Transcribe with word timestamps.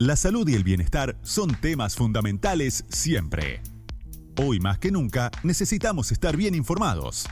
La 0.00 0.16
salud 0.16 0.48
y 0.48 0.54
el 0.54 0.64
bienestar 0.64 1.16
son 1.22 1.54
temas 1.54 1.94
fundamentales 1.94 2.84
siempre. 2.88 3.62
Hoy 4.36 4.58
más 4.58 4.80
que 4.80 4.90
nunca 4.90 5.30
necesitamos 5.44 6.10
estar 6.10 6.36
bien 6.36 6.56
informados. 6.56 7.28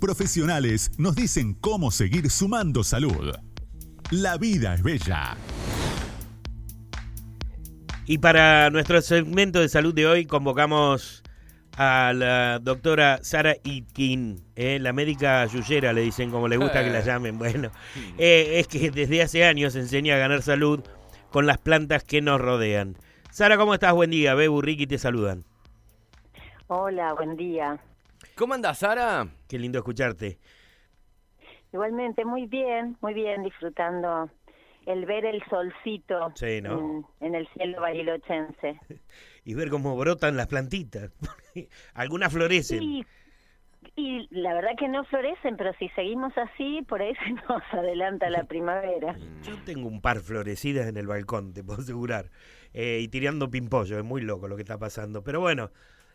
Profesionales 0.00 0.90
nos 0.98 1.14
dicen 1.14 1.54
cómo 1.54 1.92
seguir 1.92 2.30
sumando 2.30 2.82
salud. 2.82 3.32
La 4.10 4.36
vida 4.38 4.74
es 4.74 4.82
bella. 4.82 5.36
Y 8.06 8.18
para 8.18 8.70
nuestro 8.70 9.00
segmento 9.00 9.60
de 9.60 9.68
salud 9.68 9.94
de 9.94 10.08
hoy 10.08 10.26
convocamos 10.26 11.22
a 11.76 12.12
la 12.12 12.58
doctora 12.58 13.20
Sara 13.22 13.54
Itkin, 13.62 14.42
eh, 14.56 14.80
la 14.80 14.92
médica 14.92 15.46
yuyera, 15.46 15.92
le 15.92 16.00
dicen 16.00 16.32
como 16.32 16.48
le 16.48 16.56
gusta 16.56 16.82
que 16.82 16.90
la 16.90 17.04
llamen. 17.04 17.38
Bueno, 17.38 17.70
eh, 18.18 18.54
es 18.58 18.66
que 18.66 18.90
desde 18.90 19.22
hace 19.22 19.44
años 19.44 19.76
enseña 19.76 20.16
a 20.16 20.18
ganar 20.18 20.42
salud 20.42 20.80
con 21.34 21.46
las 21.46 21.58
plantas 21.58 22.04
que 22.04 22.22
nos 22.22 22.40
rodean. 22.40 22.94
Sara, 23.32 23.56
¿cómo 23.56 23.74
estás? 23.74 23.92
Buen 23.92 24.10
día. 24.10 24.36
Bebu, 24.36 24.62
Ricky 24.62 24.86
te 24.86 24.98
saludan. 24.98 25.42
Hola, 26.68 27.12
buen 27.14 27.36
día. 27.36 27.80
¿Cómo 28.36 28.54
andas, 28.54 28.78
Sara? 28.78 29.26
Qué 29.48 29.58
lindo 29.58 29.78
escucharte. 29.78 30.38
Igualmente, 31.72 32.24
muy 32.24 32.46
bien, 32.46 32.96
muy 33.00 33.14
bien, 33.14 33.42
disfrutando 33.42 34.30
el 34.86 35.06
ver 35.06 35.24
el 35.24 35.42
solcito 35.50 36.30
Sí, 36.36 36.62
¿no? 36.62 36.78
en, 36.78 37.26
en 37.26 37.34
el 37.34 37.48
cielo 37.48 37.80
barilochense. 37.80 38.78
Y 39.44 39.54
ver 39.54 39.70
cómo 39.70 39.96
brotan 39.96 40.36
las 40.36 40.46
plantitas. 40.46 41.10
Algunas 41.94 42.32
florecen. 42.32 42.80
Y, 42.80 43.06
y 43.96 44.26
la 44.30 44.54
verdad 44.54 44.70
que 44.78 44.88
no 44.88 45.04
florecen, 45.04 45.56
pero 45.56 45.72
si 45.78 45.88
seguimos 45.90 46.32
así, 46.36 46.82
por 46.88 47.00
ahí 47.02 47.14
se 47.24 47.30
nos 47.32 47.62
adelanta 47.72 48.28
la 48.30 48.44
primavera. 48.44 49.16
Yo 49.42 49.56
tengo 49.64 49.88
un 49.88 50.00
par 50.00 50.20
florecidas 50.20 50.88
en 50.88 50.96
el 50.96 51.06
balcón, 51.06 51.52
te 51.52 51.62
puedo 51.62 51.80
asegurar. 51.80 52.30
Eh, 52.72 53.00
y 53.02 53.08
tirando 53.08 53.50
pimpollo, 53.50 53.98
es 53.98 54.04
muy 54.04 54.20
loco 54.22 54.48
lo 54.48 54.56
que 54.56 54.62
está 54.62 54.78
pasando. 54.78 55.22
Pero 55.22 55.40
bueno, 55.40 55.70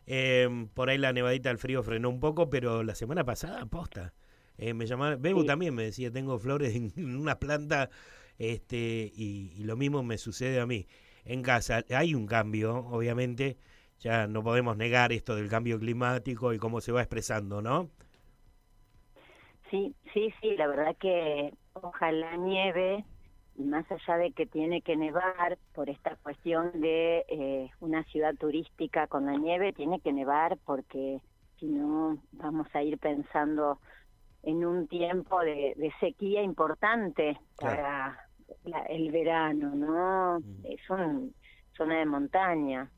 eh, 0.07 0.67
por 0.73 0.89
ahí 0.89 0.97
la 0.97 1.13
nevadita 1.13 1.49
del 1.49 1.57
frío 1.57 1.81
frenó 1.83 2.09
un 2.09 2.19
poco, 2.19 2.49
pero 2.49 2.83
la 2.83 2.95
semana 2.95 3.23
pasada, 3.23 3.65
posta. 3.65 4.13
Eh, 4.57 4.73
me 4.73 4.85
llamaba, 4.85 5.15
Bebu 5.15 5.41
Sí. 5.41 5.47
también 5.47 5.73
me 5.73 5.83
decía, 5.83 6.11
tengo 6.11 6.37
flores 6.37 6.75
en, 6.75 6.91
en 6.97 7.15
una 7.15 7.39
planta, 7.39 7.89
este, 8.37 9.11
y, 9.15 9.53
y 9.57 9.63
lo 9.63 9.77
mismo 9.77 10.03
me 10.03 10.17
sucede 10.17 10.59
a 10.59 10.65
mí. 10.65 10.85
En 11.23 11.41
casa 11.43 11.85
hay 11.89 12.13
un 12.15 12.25
cambio, 12.27 12.75
obviamente, 12.87 13.57
ya 13.99 14.27
no 14.27 14.43
podemos 14.43 14.77
negar 14.77 15.11
esto 15.11 15.35
del 15.35 15.49
cambio 15.49 15.79
climático 15.79 16.53
y 16.53 16.59
cómo 16.59 16.81
se 16.81 16.91
va 16.91 17.01
expresando, 17.01 17.61
¿no? 17.61 17.89
Sí, 19.69 19.95
sí, 20.13 20.33
sí, 20.41 20.55
la 20.57 20.67
verdad 20.67 20.95
que 20.99 21.53
ojalá 21.73 22.35
nieve, 22.37 23.05
y 23.55 23.63
más 23.63 23.85
allá 23.91 24.17
de 24.17 24.31
que 24.33 24.45
tiene 24.47 24.81
que 24.81 24.95
nevar 24.95 25.59
por 25.73 25.89
esta 25.89 26.15
cuestión 26.17 26.71
de 26.81 27.25
eh, 27.27 27.69
una 27.79 28.03
ciudad 28.05 28.33
turística 28.35 29.07
con 29.07 29.25
la 29.25 29.35
nieve, 29.37 29.73
tiene 29.73 29.99
que 30.01 30.11
nevar 30.13 30.57
porque 30.65 31.21
si 31.59 31.67
no 31.67 32.17
vamos 32.31 32.67
a 32.73 32.81
ir 32.83 32.97
pensando 32.97 33.79
en 34.43 34.65
un 34.65 34.87
tiempo 34.87 35.39
de, 35.41 35.73
de 35.77 35.91
sequía 35.99 36.41
importante 36.43 37.37
Claro. 37.57 37.75
para 37.77 38.19
la- 38.63 38.83
el 38.85 39.11
verano, 39.11 39.75
¿no? 39.75 40.39
Mm. 40.39 40.65
Es 40.65 40.89
un 40.89 41.35
zona 41.77 41.99
de 41.99 42.05
montaña, 42.05 42.91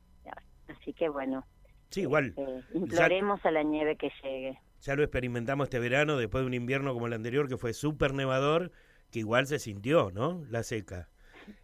así 0.80 0.92
que 0.92 1.08
bueno, 1.08 1.46
Sí, 1.90 2.02
igual. 2.02 2.34
eh, 2.36 2.62
imploremos 2.74 3.44
a 3.44 3.50
la 3.50 3.62
nieve 3.62 3.96
que 3.96 4.10
llegue. 4.22 4.58
Ya 4.80 4.96
lo 4.96 5.02
experimentamos 5.02 5.66
este 5.66 5.78
verano, 5.78 6.16
después 6.16 6.42
de 6.42 6.46
un 6.48 6.54
invierno 6.54 6.92
como 6.94 7.06
el 7.06 7.12
anterior, 7.12 7.48
que 7.48 7.56
fue 7.56 7.72
súper 7.72 8.14
nevador, 8.14 8.72
que 9.10 9.20
igual 9.20 9.46
se 9.46 9.58
sintió, 9.58 10.10
¿no? 10.12 10.44
La 10.50 10.62
seca. 10.62 11.08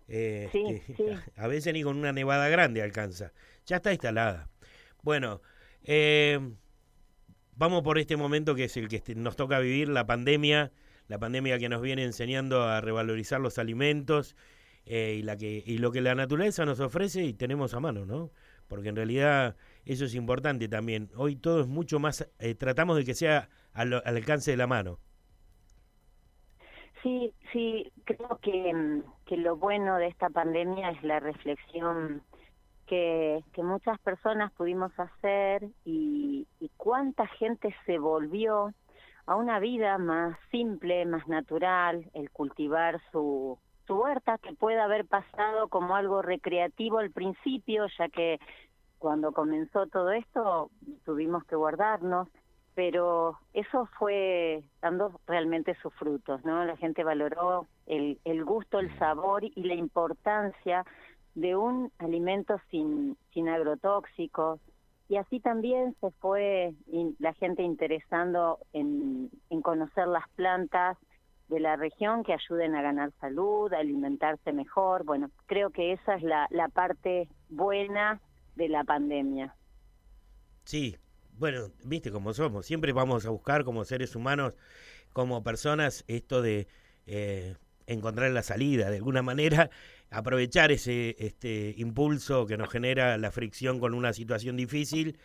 Eh, 0.07 0.49
Sí, 0.53 0.65
este, 0.69 0.95
sí. 0.97 1.05
A 1.37 1.47
veces 1.49 1.73
ni 1.73 1.83
con 1.83 1.97
una 1.97 2.13
nevada 2.13 2.49
grande 2.49 2.83
alcanza. 2.83 3.33
Ya 3.67 3.77
está 3.77 3.91
instalada. 3.93 4.49
Bueno, 5.03 5.41
eh, 5.85 6.39
vamos 7.57 7.83
por 7.83 7.99
este 7.99 8.17
momento 8.17 8.55
que 8.55 8.65
es 8.65 8.77
el 8.77 8.89
que 8.89 8.97
este- 8.97 9.15
nos 9.15 9.37
toca 9.37 9.59
vivir, 9.61 9.89
la 9.89 10.07
pandemia, 10.07 10.71
la 11.09 11.19
pandemia 11.19 11.59
que 11.59 11.69
nos 11.69 11.81
viene 11.83 12.05
enseñando 12.05 12.63
a 12.65 12.81
revalorizar 12.81 13.41
los 13.41 13.59
alimentos 13.59 14.37
eh, 14.85 15.17
y, 15.19 15.23
la 15.23 15.37
que, 15.37 15.63
y 15.67 15.79
lo 15.79 15.91
que 15.91 16.01
la 16.01 16.15
naturaleza 16.15 16.65
nos 16.65 16.81
ofrece 16.81 17.23
y 17.25 17.33
tenemos 17.35 17.75
a 17.75 17.81
mano, 17.81 18.05
¿no? 18.07 18.31
Porque 18.69 18.91
en 18.91 18.97
realidad 18.97 19.57
eso 19.85 20.05
es 20.05 20.15
importante 20.15 20.69
también. 20.69 21.11
Hoy 21.17 21.37
todo 21.37 21.63
es 21.63 21.67
mucho 21.67 21.99
más, 21.99 22.31
eh, 22.39 22.55
tratamos 22.55 22.97
de 22.97 23.05
que 23.05 23.15
sea 23.15 23.49
al, 23.73 23.95
al 23.95 24.17
alcance 24.17 24.51
de 24.51 24.57
la 24.57 24.67
mano. 24.67 24.99
Sí, 27.03 27.33
sí, 27.53 27.91
creo 28.05 28.39
que, 28.43 28.75
mm, 28.75 29.03
que 29.27 29.37
lo 29.37 29.57
bueno 29.57 29.97
de 29.97 30.09
esta 30.09 30.29
pandemia 30.31 30.91
es 30.91 31.03
la 31.03 31.21
reflexión 31.21 32.23
que, 32.87 33.43
que 33.53 33.63
muchas 33.63 33.99
personas 34.01 34.53
pudimos 34.53 34.93
hacer 34.99 35.69
y, 35.85 36.47
y 36.61 36.71
cuánta 36.77 37.27
gente 37.27 37.75
se 37.87 37.99
volvió 37.99 38.75
a 39.27 39.37
una 39.37 39.61
vida 39.61 39.99
más 39.99 40.39
simple, 40.51 41.05
más 41.05 41.29
natural, 41.29 42.11
el 42.15 42.31
cultivar 42.31 43.01
su, 43.13 43.59
su 43.89 43.97
huerta, 43.97 44.39
que 44.39 44.53
puede 44.53 44.79
haber 44.79 45.07
pasado 45.07 45.67
como 45.69 45.97
algo 45.97 46.23
recreativo 46.23 46.99
al 46.99 47.11
principio, 47.11 47.87
ya 47.99 48.09
que 48.09 48.39
cuando 48.99 49.33
comenzó 49.33 49.87
todo 49.87 50.13
esto 50.13 50.71
tuvimos 51.05 51.45
que 51.45 51.57
guardarnos, 51.57 52.29
pero 52.75 53.37
eso 53.55 53.89
fue 53.99 54.63
dando 54.81 55.19
realmente 55.27 55.75
sus 55.83 55.93
frutos, 55.95 56.45
¿no? 56.45 56.65
La 56.65 56.77
gente 56.77 57.03
valoró 57.03 57.67
el, 57.87 58.21
el 58.25 58.45
gusto, 58.45 58.79
el 58.79 58.97
sabor 58.99 59.43
y 59.43 59.63
la 59.65 59.75
importancia 59.75 60.85
de 61.35 61.57
un 61.57 61.91
alimento 61.99 62.61
sin, 62.71 63.17
sin 63.33 63.49
agrotóxicos. 63.49 64.61
Y 65.09 65.17
así 65.17 65.41
también 65.41 65.97
se 66.01 66.11
fue 66.21 66.75
la 67.19 67.33
gente 67.33 67.63
interesando 67.63 68.59
en, 68.73 69.31
en 69.49 69.63
conocer 69.63 70.07
las 70.07 70.29
plantas 70.37 70.99
de 71.49 71.61
la 71.61 71.77
región 71.77 72.25
que 72.25 72.35
ayuden 72.35 72.75
a 72.75 72.83
ganar 72.83 73.13
salud, 73.21 73.73
a 73.73 73.79
alimentarse 73.79 74.53
mejor. 74.53 75.05
Bueno, 75.05 75.31
creo 75.47 75.71
que 75.71 75.93
esa 75.93 76.15
es 76.15 76.23
la, 76.23 76.47
la 76.51 76.69
parte 76.69 77.29
buena 77.49 78.21
de 78.57 78.69
la 78.69 78.85
pandemia. 78.85 79.55
Sí, 80.65 80.97
bueno, 81.39 81.71
viste 81.85 82.11
cómo 82.11 82.35
somos. 82.35 82.67
Siempre 82.67 82.93
vamos 82.93 83.25
a 83.25 83.31
buscar 83.31 83.65
como 83.65 83.85
seres 83.85 84.15
humanos, 84.17 84.55
como 85.13 85.43
personas, 85.43 86.05
esto 86.09 86.43
de 86.43 86.67
eh, 87.07 87.55
encontrar 87.87 88.31
la 88.33 88.43
salida, 88.43 88.91
de 88.91 88.97
alguna 88.97 89.23
manera, 89.23 89.71
aprovechar 90.11 90.73
ese 90.73 91.17
este 91.19 91.75
impulso 91.79 92.47
que 92.47 92.57
nos 92.57 92.69
genera 92.69 93.17
la 93.19 93.31
fricción 93.31 93.81
con 93.81 93.95
una 93.95 94.13
situación 94.13 94.57
difícil 94.57 95.17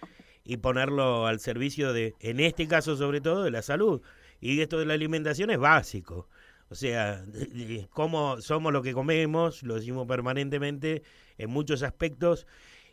y 0.44 0.58
ponerlo 0.58 1.26
al 1.26 1.40
servicio 1.40 1.94
de, 1.94 2.16
en 2.20 2.40
este 2.40 2.68
caso 2.68 2.96
sobre 2.96 3.20
todo, 3.20 3.44
de 3.44 3.52
la 3.52 3.62
salud. 3.62 4.02
Y 4.44 4.60
esto 4.60 4.78
de 4.78 4.86
la 4.86 4.94
alimentación 4.94 5.50
es 5.52 5.58
básico. 5.58 6.28
O 6.70 6.76
sea, 6.76 7.26
cómo 7.92 8.42
somos 8.42 8.74
lo 8.74 8.82
que 8.82 8.94
comemos, 8.94 9.64
lo 9.64 9.76
decimos 9.76 10.06
permanentemente 10.06 11.04
en 11.38 11.50
muchos 11.50 11.82
aspectos, 11.82 12.46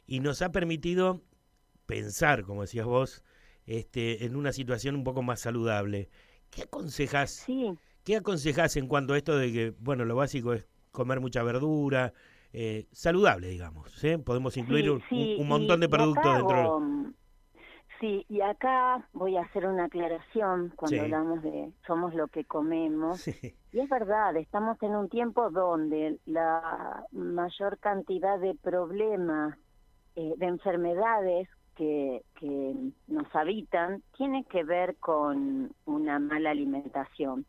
y 0.06 0.20
nos 0.20 0.42
ha 0.42 0.52
permitido 0.52 1.22
pensar, 1.86 2.44
como 2.44 2.62
decías 2.62 2.86
vos, 2.86 3.24
este, 3.66 4.24
en 4.24 4.36
una 4.36 4.52
situación 4.52 4.94
un 4.94 5.02
poco 5.02 5.22
más 5.22 5.40
saludable. 5.40 6.08
¿Qué 6.50 6.62
aconsejas? 6.62 7.30
Sí, 7.30 7.72
¿Qué 8.04 8.16
aconsejas 8.16 8.76
en 8.76 8.86
cuanto 8.86 9.14
a 9.14 9.18
esto 9.18 9.36
de 9.36 9.52
que, 9.52 9.74
bueno, 9.80 10.04
lo 10.04 10.14
básico 10.14 10.52
es 10.54 10.66
comer 10.92 11.20
mucha 11.20 11.42
verdura, 11.42 12.12
eh, 12.52 12.86
saludable, 12.92 13.48
digamos? 13.48 14.02
¿eh? 14.04 14.18
Podemos 14.18 14.56
incluir 14.56 14.84
Sí, 14.84 14.90
un, 14.90 15.02
sí, 15.08 15.36
un 15.38 15.48
montón 15.48 15.80
de 15.80 15.88
productos 15.88 16.36
dentro. 16.36 17.12
Sí, 18.00 18.24
y 18.30 18.40
acá 18.40 19.06
voy 19.12 19.36
a 19.36 19.42
hacer 19.42 19.66
una 19.66 19.84
aclaración 19.84 20.72
cuando 20.74 20.96
Sí. 20.96 20.98
hablamos 21.00 21.42
de 21.42 21.70
somos 21.86 22.14
lo 22.14 22.28
que 22.28 22.44
comemos. 22.46 23.20
Sí, 23.20 23.54
Y 23.72 23.78
es 23.80 23.88
verdad, 23.88 24.34
estamos 24.36 24.82
en 24.82 24.96
un 24.96 25.08
tiempo 25.08 25.50
donde 25.50 26.18
la 26.24 27.04
mayor 27.12 27.78
cantidad 27.78 28.38
de 28.40 28.54
problemas, 28.54 29.56
eh, 30.16 30.32
de 30.38 30.46
enfermedades 30.46 31.48
que, 31.76 32.22
que 32.38 32.74
nos 33.06 33.32
habitan, 33.36 34.02
tiene 34.16 34.44
que 34.44 34.64
ver 34.64 34.96
con 34.96 35.72
una 35.84 36.18
mala 36.18 36.50
alimentación. 36.50 37.44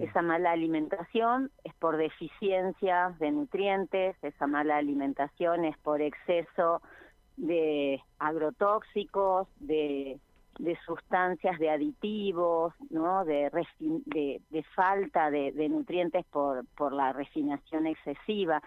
Esa 0.00 0.20
mala 0.22 0.50
alimentación 0.50 1.52
es 1.62 1.72
por 1.74 1.96
deficiencia 1.96 3.14
de 3.20 3.30
nutrientes, 3.30 4.16
esa 4.22 4.46
mala 4.48 4.78
alimentación 4.78 5.64
es 5.64 5.78
por 5.78 6.00
exceso 6.02 6.80
de 7.36 8.00
agrotóxicos, 8.18 9.48
de, 9.60 10.18
de 10.58 10.78
sustancias, 10.86 11.58
de 11.58 11.70
aditivos, 11.70 12.72
¿no? 12.90 13.24
de, 13.24 13.50
de, 13.78 14.40
falta 14.74 15.30
de, 15.30 15.52
nutrientes 15.68 16.24
por, 16.26 16.64
por 16.76 16.92
la 16.92 17.12
refinación 17.12 17.86
excesiva. 17.86 18.62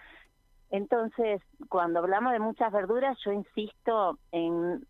Entonces, 0.70 1.42
cuando 1.68 1.98
hablamos 1.98 2.32
de 2.32 2.38
muchas 2.38 2.72
verduras, 2.72 3.18
yo 3.24 3.32
insisto 3.32 4.18
en, 4.30 4.86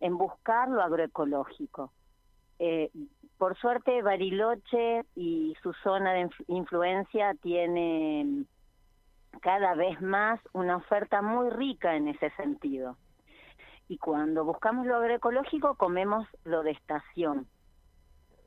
en 0.00 0.18
buscar 0.18 0.68
lo 0.68 0.82
agroecológico. 0.82 1.90
Eh, 2.58 2.90
por 3.38 3.56
suerte, 3.56 4.02
Bariloche 4.02 5.04
y 5.14 5.54
su 5.62 5.72
zona 5.82 6.12
de 6.12 6.26
influ- 6.26 6.44
influencia 6.48 7.34
tiene 7.34 8.44
cada 9.40 9.74
vez 9.74 10.00
más 10.00 10.40
una 10.52 10.76
oferta 10.76 11.22
muy 11.22 11.50
rica 11.50 11.96
en 11.96 12.08
ese 12.08 12.30
sentido. 12.30 12.96
Y 13.88 13.98
cuando 13.98 14.44
buscamos 14.44 14.86
lo 14.86 14.96
agroecológico, 14.96 15.76
comemos 15.76 16.26
lo 16.44 16.62
de 16.62 16.72
estación. 16.72 17.46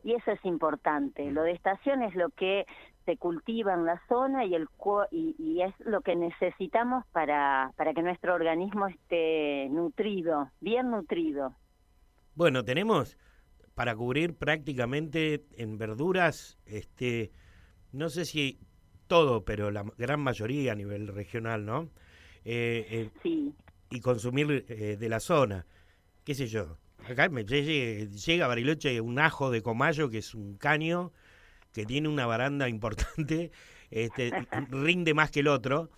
Y 0.04 0.14
eso 0.14 0.32
es 0.32 0.44
importante. 0.46 1.32
Lo 1.32 1.44
de 1.44 1.52
estación 1.52 2.04
es 2.04 2.16
lo 2.16 2.30
que 2.30 2.66
se 3.06 3.18
cultiva 3.18 3.74
en 3.74 3.86
la 3.86 4.02
zona 4.08 4.46
y, 4.46 4.56
el, 4.56 4.68
y, 5.12 5.36
y 5.38 5.62
es 5.62 5.74
lo 5.80 6.02
que 6.02 6.16
necesitamos 6.16 7.06
para, 7.08 7.72
para 7.76 7.94
que 7.94 8.02
nuestro 8.02 8.34
organismo 8.34 8.88
esté 8.88 9.68
nutrido, 9.70 10.50
bien 10.62 10.92
nutrido. 10.92 11.56
Bueno, 12.36 12.64
tenemos 12.64 13.18
para 13.80 13.96
cubrir 13.96 14.36
prácticamente 14.38 15.46
en 15.58 15.78
verduras, 15.78 16.58
este, 16.66 17.32
no 17.94 18.10
sé 18.10 18.26
si 18.26 18.60
todo, 19.08 19.46
pero 19.46 19.72
la 19.72 19.86
gran 19.98 20.20
mayoría 20.20 20.74
a 20.74 20.76
nivel 20.76 21.08
regional, 21.08 21.66
¿no? 21.66 21.90
Eh, 22.44 22.86
eh, 22.90 23.10
sí. 23.24 23.54
Y 23.90 24.02
consumir 24.02 24.66
eh, 24.68 24.98
de 25.00 25.10
la 25.10 25.20
zona, 25.20 25.66
qué 26.24 26.36
sé 26.36 26.48
yo. 26.48 26.78
Acá 27.10 27.30
me 27.30 27.44
llega, 27.46 28.46
a 28.46 28.48
Bariloche 28.48 29.02
un 29.02 29.20
ajo 29.20 29.50
de 29.50 29.62
comayo 29.62 30.10
que 30.10 30.20
es 30.20 30.36
un 30.36 30.58
caño 30.58 31.12
que 31.74 31.86
tiene 31.86 32.08
una 32.08 32.26
baranda 32.26 32.68
importante, 32.68 33.52
este, 33.90 34.32
rinde 34.70 35.14
más 35.14 35.32
que 35.32 35.40
el 35.40 35.48
otro. 35.48 35.90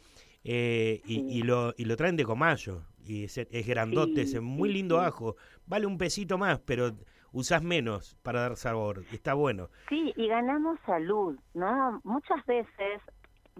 y, 0.43 1.43
lo, 1.43 1.73
y 1.77 1.85
lo 1.85 1.95
traen 1.97 2.15
de 2.15 2.23
comayo 2.23 2.83
y 3.05 3.25
es, 3.25 3.67
grandote, 3.67 4.21
es 4.21 4.41
muy 4.41 4.71
lindo 4.71 4.99
ajo, 4.99 5.35
vale 5.65 5.85
un 5.85 5.97
pesito 5.97 6.37
más, 6.37 6.59
pero 6.59 6.91
usás 7.31 7.63
menos 7.63 8.17
para 8.23 8.41
dar 8.41 8.57
sabor, 8.57 9.03
está 9.11 9.33
bueno. 9.33 9.69
Sí, 9.89 10.13
y 10.15 10.27
ganamos 10.27 10.79
salud, 10.85 11.37
¿no? 11.53 12.01
Muchas 12.03 12.45
veces 12.45 13.01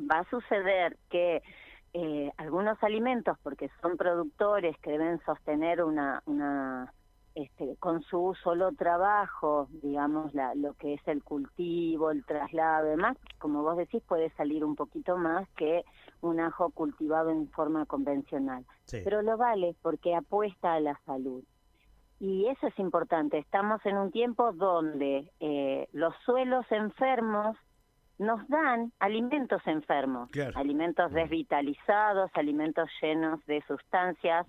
va 0.10 0.20
a 0.20 0.30
suceder 0.30 0.98
que 1.10 1.42
eh, 1.94 2.21
algunos 2.52 2.84
alimentos, 2.84 3.38
porque 3.44 3.70
son 3.82 3.96
productores 3.96 4.78
que 4.80 4.92
deben 4.92 5.22
sostener 5.26 5.82
una, 5.82 6.22
una 6.26 6.94
este, 7.34 7.78
con 7.78 8.02
su 8.04 8.36
solo 8.44 8.74
trabajo, 8.74 9.70
digamos, 9.82 10.34
la, 10.34 10.54
lo 10.54 10.74
que 10.74 10.96
es 10.96 11.08
el 11.08 11.24
cultivo, 11.24 12.12
el 12.12 12.26
traslado, 12.26 12.90
demás, 12.90 13.16
como 13.40 13.64
vos 13.64 13.78
decís, 13.78 14.04
puede 14.06 14.32
salir 14.32 14.66
un 14.66 14.76
poquito 14.76 15.16
más 15.16 15.48
que 15.56 15.86
un 16.20 16.42
ajo 16.42 16.72
cultivado 16.72 17.30
en 17.30 17.50
forma 17.52 17.86
convencional. 17.86 18.66
Pero 18.92 19.22
lo 19.22 19.38
vale 19.38 19.78
porque 19.82 20.14
apuesta 20.14 20.74
a 20.74 20.82
la 20.82 21.00
salud. 21.06 21.46
Y 22.20 22.48
eso 22.48 22.68
es 22.68 22.78
importante. 22.80 23.38
Estamos 23.38 23.80
en 23.86 23.96
un 23.96 24.12
tiempo 24.12 24.52
donde 24.52 25.32
eh, 25.40 25.88
los 25.94 26.14
suelos 26.26 26.66
enfermos 26.70 27.56
nos 28.22 28.48
dan 28.48 28.94
alimentos 29.00 29.62
enfermos, 29.66 30.30
alimentos 30.54 31.12
desvitalizados, 31.12 32.30
alimentos 32.36 32.88
llenos 33.02 33.44
de 33.48 33.64
sustancias 33.68 34.46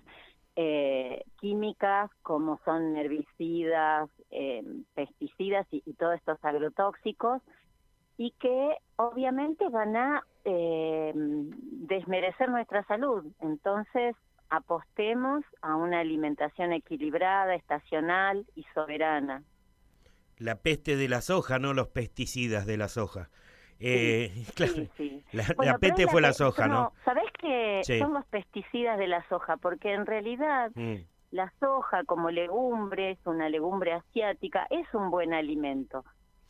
eh, 0.55 1.23
químicas 1.41 2.11
como 2.21 2.59
son 2.63 2.95
herbicidas, 2.95 4.09
eh, 4.29 4.63
pesticidas 4.93 5.65
y, 5.71 5.81
todos 5.93 6.13
estos 6.13 6.37
agrotóxicos 6.43 7.41
y 8.15 8.29
que 8.39 8.77
obviamente 8.97 9.67
van 9.69 9.95
a 9.95 10.23
eh, 10.45 11.11
desmerecer 11.15 12.49
nuestra 12.49 12.83
salud. 12.83 13.25
Entonces, 13.41 14.15
apostemos 14.51 15.43
a 15.63 15.75
una 15.75 16.01
alimentación 16.01 16.73
equilibrada, 16.73 17.55
estacional 17.55 18.45
y 18.55 18.65
soberana. 18.75 19.41
La 20.37 20.61
peste 20.61 20.95
de 20.95 21.09
la 21.09 21.21
soja, 21.21 21.57
no 21.57 21.73
los 21.73 21.87
pesticidas 21.87 22.67
de 22.67 22.77
la 22.77 22.87
soja. 22.87 23.31
Eh, 23.79 24.45
claro, 24.55 24.73
La, 25.31 25.77
peste 25.77 26.07
fue 26.07 26.21
la 26.21 26.33
soja, 26.33 26.67
¿no? 26.67 26.93
¿Sabés 27.05 27.31
que 27.39 27.81
son 27.99 28.13
los 28.13 28.25
pesticidas 28.27 28.97
de 28.97 29.07
la 29.07 29.27
soja? 29.29 29.57
Porque 29.57 29.93
en 29.93 30.05
realidad 30.05 30.71
mm. 30.75 30.95
la 31.31 31.51
soja 31.59 32.03
como 32.05 32.29
legumbre, 32.31 33.11
es 33.11 33.19
una 33.25 33.49
legumbre 33.49 33.93
asiática, 33.93 34.67
es 34.69 34.87
un 34.93 35.11
buen 35.11 35.33
alimento. 35.33 36.03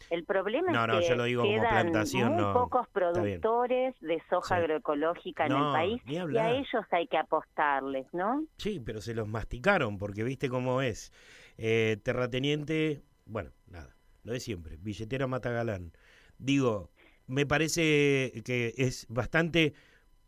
El 0.10 0.26
problema 0.26 0.72
es 1.00 1.08
que 1.08 1.16
quedan 1.16 1.92
muy 1.92 2.54
pocos 2.54 2.88
productores 2.90 3.96
de 4.02 4.22
soja 4.30 4.58
agroecológica 4.58 5.46
en 5.46 5.54
el 5.54 5.72
país 5.72 6.02
y 6.06 6.18
a 6.18 6.52
ellos 6.52 6.86
hay 6.92 7.08
que 7.08 7.18
apostarles, 7.18 8.06
¿no? 8.14 8.46
Sí, 8.58 8.82
pero 8.84 9.02
se 9.02 9.14
los 9.14 9.28
masticaron 9.28 9.98
porque 9.98 10.24
viste 10.24 10.50
cómo 10.50 10.82
es. 10.82 11.12
Eh, 11.58 11.98
terrateniente, 12.04 13.04
bueno, 13.26 13.52
nada, 13.68 13.96
lo 14.24 14.34
de 14.34 14.40
siempre, 14.40 14.78
billetera 14.78 15.28
Matagalán. 15.28 15.94
Digo, 16.38 16.90
me 17.34 17.46
parece 17.46 18.42
que 18.46 18.74
es 18.78 19.06
bastante, 19.10 19.74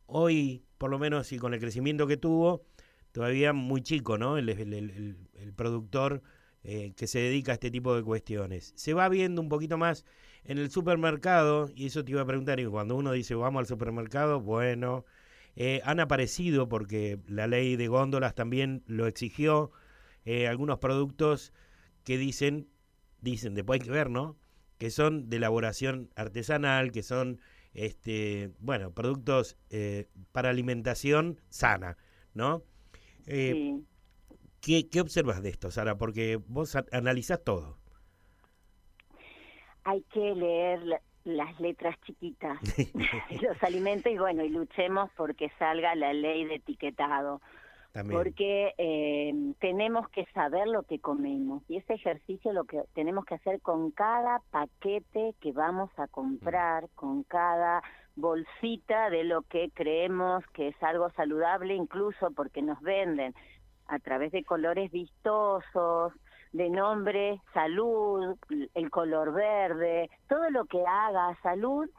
hoy 0.08 0.66
por 0.78 0.90
lo 0.90 1.00
menos 1.00 1.32
y 1.32 1.38
con 1.38 1.54
el 1.54 1.60
crecimiento 1.60 2.08
que 2.08 2.18
tuvo, 2.18 2.66
todavía 3.12 3.54
muy 3.54 3.82
chico, 3.82 4.18
¿no? 4.18 4.38
El, 4.38 4.50
el, 4.50 5.54
productor 5.56 6.22
eh, 6.64 6.94
que 6.98 7.08
se 7.08 7.20
dedica 7.20 7.52
a 7.52 7.56
este 7.56 7.72
tipo 7.72 7.96
de 7.96 8.04
cuestiones. 8.04 8.74
Se 8.76 8.94
va 8.94 9.08
viendo 9.08 9.42
un 9.42 9.50
poquito 9.50 9.78
más 9.78 10.04
en 10.44 10.58
el 10.58 10.70
supermercado, 10.70 11.70
y 11.76 11.86
eso 11.88 12.04
te 12.04 12.12
iba 12.12 12.22
a 12.22 12.26
preguntar, 12.26 12.60
y 12.60 12.66
cuando 12.66 12.96
uno 12.96 13.12
dice 13.14 13.36
vamos 13.36 13.62
al 13.62 13.68
supermercado, 13.68 14.42
bueno, 14.42 15.06
eh, 15.56 15.82
han 15.86 16.00
aparecido, 16.00 16.68
porque 16.68 17.20
la 17.28 17.48
ley 17.48 17.76
de 17.78 17.88
góndolas 17.88 18.36
también 18.36 18.84
lo 18.88 19.08
exigió, 19.08 19.72
eh, 20.26 20.48
algunos 20.48 20.80
productos 20.80 21.54
que 22.04 22.18
dicen, 22.18 22.68
dicen, 23.22 23.56
después 23.56 23.80
hay 23.80 23.86
que 23.86 23.92
ver, 23.92 24.10
¿no? 24.10 24.38
Que 24.78 24.90
son 24.90 25.30
de 25.30 25.38
elaboración 25.38 26.10
artesanal, 26.16 26.92
que 26.92 27.04
son, 27.04 27.40
este, 27.74 28.52
bueno, 28.60 28.92
productos 28.92 29.58
eh, 29.70 30.08
para 30.32 30.50
alimentación 30.50 31.40
sana, 31.50 31.98
¿no? 32.34 32.64
Eh, 33.28 33.80
¿qué, 34.62 34.90
¿Qué 34.90 35.02
observas 35.02 35.42
de 35.42 35.50
esto, 35.50 35.72
Sara? 35.72 35.98
Porque 35.98 36.40
vos 36.48 36.76
analizás 36.92 37.44
todo. 37.44 37.78
Hay 39.84 40.02
que 40.14 40.34
leer 40.34 41.02
las 41.26 41.60
letras 41.60 41.98
chiquitas 42.06 42.60
de 42.76 42.90
los 43.42 43.62
alimentos 43.64 44.12
y 44.12 44.18
bueno, 44.18 44.44
y 44.44 44.50
luchemos 44.50 45.10
porque 45.18 45.52
salga 45.60 45.96
la 45.96 46.14
ley 46.14 46.46
de 46.46 46.56
etiquetado 46.56 47.42
porque 48.04 48.74
eh, 48.78 49.34
tenemos 49.60 50.10
que 50.10 50.26
saber 50.34 50.68
lo 50.68 50.84
que 50.84 51.00
comemos 51.00 51.64
y 51.70 51.78
ese 51.78 51.94
ejercicio 51.94 52.52
lo 52.52 52.66
que 52.66 52.82
tenemos 52.94 53.26
que 53.26 53.36
hacer 53.36 53.62
con 53.62 53.92
cada 53.92 54.42
paquete 54.52 55.34
que 55.40 55.52
vamos 55.54 55.90
a 55.98 56.08
comprar, 56.08 56.90
con 56.96 57.24
cada 57.24 57.82
bolsita 58.16 59.10
de 59.10 59.24
lo 59.24 59.44
que 59.44 59.70
creemos 59.74 60.44
que 60.54 60.70
es 60.70 60.84
algo 60.84 61.10
saludable, 61.12 61.76
incluso 61.76 62.32
porque 62.32 62.62
nos 62.62 62.82
venden 62.82 63.34
a 63.88 64.00
través 64.00 64.32
de 64.32 64.44
colores 64.44 64.92
vistosos, 64.92 66.14
de 66.52 66.70
nombre, 66.70 67.42
salud, 67.54 68.36
el 68.74 68.90
color 68.90 69.34
verde, 69.34 70.10
todo 70.28 70.50
lo 70.50 70.66
que 70.66 70.84
haga 70.86 71.38
salud 71.42 71.90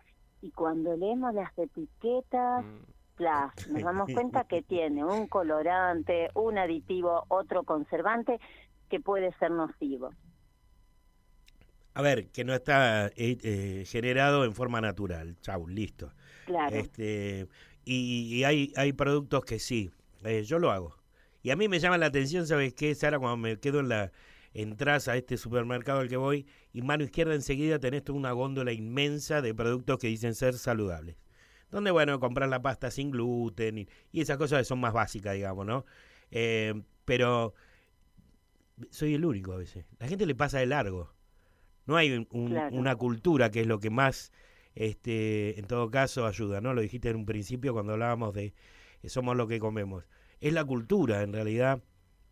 y 0.43 0.51
cuando 0.51 0.95
leemos 0.97 1.33
las 1.33 1.57
etiquetas... 1.59 2.65
Mm 2.65 2.96
nos 3.19 3.83
damos 3.83 4.11
cuenta 4.13 4.45
que 4.45 4.63
tiene 4.69 5.05
un 5.05 5.27
colorante, 5.27 6.31
un 6.35 6.59
aditivo, 6.59 7.25
otro 7.29 7.65
conservante 7.65 8.41
que 8.89 9.01
puede 9.01 9.33
ser 9.39 9.51
nocivo. 9.51 10.11
A 11.95 12.03
ver, 12.03 12.29
que 12.29 12.45
no 12.45 12.55
está 12.55 13.07
eh, 13.17 13.39
eh, 13.43 13.85
generado 13.87 14.45
en 14.45 14.53
forma 14.53 14.81
natural. 14.81 15.37
Chau, 15.41 15.67
listo. 15.67 16.13
Claro. 16.45 16.77
Este, 16.77 17.49
y, 17.85 18.45
hay, 18.45 18.73
hay 18.77 18.93
productos 18.93 19.45
que 19.45 19.59
sí, 19.59 19.91
eh, 20.25 20.43
yo 20.43 20.59
lo 20.59 20.71
hago. 20.71 20.95
Y 21.43 21.51
a 21.51 21.57
mí 21.57 21.69
me 21.69 21.79
llama 21.79 21.97
la 21.97 22.07
atención, 22.07 22.47
¿sabes 22.47 22.75
qué, 22.75 22.95
Sara? 22.95 23.19
Cuando 23.19 23.37
me 23.39 23.59
quedo 23.59 23.81
en 23.81 23.89
la 23.89 24.13
entras 24.53 25.09
a 25.09 25.17
este 25.17 25.37
supermercado 25.37 26.01
al 26.01 26.09
que 26.09 26.17
voy 26.17 26.47
y 26.73 26.81
mano 26.81 27.05
izquierda 27.05 27.35
enseguida 27.35 27.79
tenés 27.79 28.05
toda 28.05 28.19
una 28.19 28.33
góndola 28.33 28.73
inmensa 28.73 29.43
de 29.43 29.55
productos 29.55 29.99
que 29.99 30.07
dicen 30.07 30.35
ser 30.35 30.55
saludables 30.55 31.17
donde, 31.71 31.91
bueno, 31.91 32.21
comprar 32.21 32.49
la 32.49 32.63
pasta 32.63 32.91
sin 32.91 33.11
gluten 33.11 33.79
y, 33.79 33.89
esas 34.13 34.39
cosas 34.39 34.67
son 34.67 34.81
más 34.81 34.93
básicas, 34.93 35.35
digamos, 35.35 35.67
¿no? 35.67 35.85
Eh, 36.31 36.75
pero 37.05 37.55
soy 38.91 39.15
el 39.15 39.25
único 39.25 39.53
a 39.53 39.57
veces. 39.57 39.87
La 39.99 40.09
gente 40.09 40.27
le 40.27 40.35
pasa 40.35 40.59
de 40.59 40.67
largo. 40.67 41.13
No 41.87 41.97
hay 41.97 42.27
una 42.31 42.97
cultura 42.97 43.51
que 43.51 43.61
es 43.61 43.67
lo 43.67 43.79
que 43.79 43.91
más, 43.91 44.33
este, 44.75 45.59
en 45.59 45.67
todo 45.67 45.91
caso, 45.91 46.27
ayuda, 46.27 46.61
¿no? 46.61 46.75
Lo 46.75 46.81
dijiste 46.81 47.09
en 47.09 47.17
un 47.17 47.27
principio 47.27 47.73
cuando 47.73 47.93
hablábamos 47.93 48.35
de 48.35 48.55
eh, 49.03 49.09
somos 49.09 49.37
lo 49.37 49.47
que 49.47 49.61
comemos. 49.61 50.09
Es 50.41 50.53
la 50.53 50.65
cultura, 50.65 51.23
en 51.23 51.33
realidad, 51.33 51.83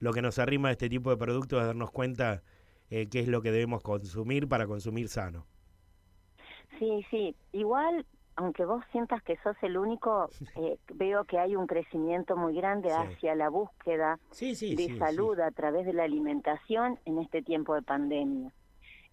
lo 0.01 0.13
que 0.13 0.23
nos 0.23 0.39
arrima 0.39 0.69
a 0.69 0.73
este 0.73 0.89
tipo 0.89 1.11
de 1.11 1.17
productos, 1.17 1.63
a 1.63 1.67
darnos 1.67 1.91
cuenta 1.93 2.43
eh, 2.91 3.09
qué 3.09 3.21
es 3.21 3.29
lo 3.29 3.43
que 3.43 3.53
debemos 3.53 3.83
consumir 3.83 4.49
para 4.49 4.67
consumir 4.67 5.09
sano. 5.09 5.47
Sí, 6.79 7.07
sí. 7.11 7.37
Igual 7.53 8.05
aunque 8.37 8.65
vos 8.65 8.85
sientas 8.93 9.23
que 9.23 9.37
sos 9.43 9.57
el 9.63 9.77
único, 9.77 10.29
eh, 10.57 10.79
veo 10.95 11.25
que 11.25 11.39
hay 11.39 11.57
un 11.57 11.67
crecimiento 11.67 12.37
muy 12.37 12.55
grande 12.55 12.93
hacia 12.93 13.35
la 13.35 13.49
búsqueda 13.49 14.19
de 14.41 14.97
salud 14.99 15.39
a 15.41 15.51
través 15.51 15.87
de 15.87 15.93
la 15.93 16.05
alimentación 16.05 16.99
en 17.05 17.19
este 17.19 17.43
tiempo 17.43 17.75
de 17.75 17.83
pandemia. 17.83 18.53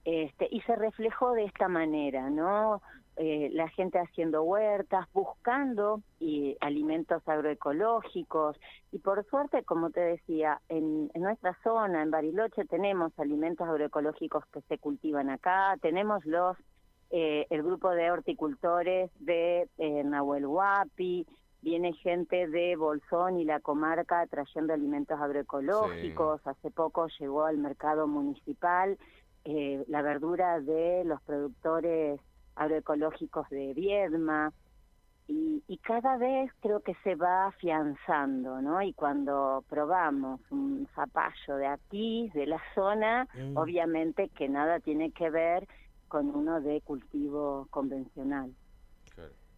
Este, 0.03 0.47
y 0.49 0.61
se 0.61 0.75
reflejó 0.75 1.33
de 1.33 1.45
esta 1.45 1.67
manera, 1.67 2.29
¿no? 2.29 2.81
eh, 3.17 3.49
la 3.53 3.67
gente 3.69 3.99
haciendo 3.99 4.43
huertas, 4.43 5.07
buscando 5.13 6.01
y, 6.19 6.57
alimentos 6.61 7.21
agroecológicos. 7.27 8.57
Y 8.91 8.99
por 8.99 9.23
suerte, 9.25 9.63
como 9.63 9.89
te 9.91 9.99
decía, 9.99 10.61
en, 10.69 11.11
nuestra 11.15 11.57
zona, 11.63 12.01
en 12.01 12.11
Bariloche, 12.11 12.65
tenemos 12.65 13.11
alimentos 13.19 13.67
agroecológicos 13.67 14.45
que 14.47 14.61
se 14.61 14.77
cultivan 14.77 15.29
acá, 15.29 15.75
tenemos 15.81 16.25
los 16.25 16.57
eh, 17.11 17.45
el 17.49 17.61
grupo 17.61 17.89
de 17.89 18.09
horticultores 18.09 19.11
de 19.19 19.67
eh, 19.77 20.03
Nahuel 20.05 20.45
Huapi, 20.45 21.27
viene 21.61 21.91
gente 21.93 22.47
de 22.47 22.77
Bolsón 22.77 23.37
y 23.37 23.43
la 23.43 23.59
comarca 23.59 24.25
trayendo 24.27 24.73
alimentos 24.73 25.19
agroecológicos. 25.19 26.41
Hace 26.47 26.71
poco 26.71 27.07
llegó 27.19 27.45
al 27.45 27.57
mercado 27.57 28.07
municipal 28.07 28.97
eh, 29.43 29.83
la 29.87 30.01
verdura 30.01 30.61
de 30.61 31.03
los 31.03 31.21
productores 31.23 32.21
agroecológicos 32.55 33.49
de 33.49 33.73
Viedma. 33.73 34.53
Y, 35.27 35.63
y, 35.67 35.77
cada 35.77 36.17
vez 36.17 36.51
creo 36.61 36.81
que 36.81 36.95
se 37.03 37.15
va 37.15 37.47
afianzando, 37.47 38.61
¿no? 38.61 38.81
Y 38.81 38.91
cuando 38.91 39.63
probamos 39.69 40.41
un 40.49 40.87
zapallo 40.93 41.55
de 41.55 41.67
aquí, 41.67 42.29
de 42.33 42.47
la 42.47 42.61
zona, 42.75 43.27
mm. 43.33 43.55
obviamente 43.55 44.27
que 44.29 44.49
nada 44.49 44.79
tiene 44.81 45.11
que 45.11 45.29
ver 45.29 45.67
con 46.11 46.27
uno 46.35 46.59
de 46.59 46.81
cultivo 46.81 47.67
convencional. 47.69 48.53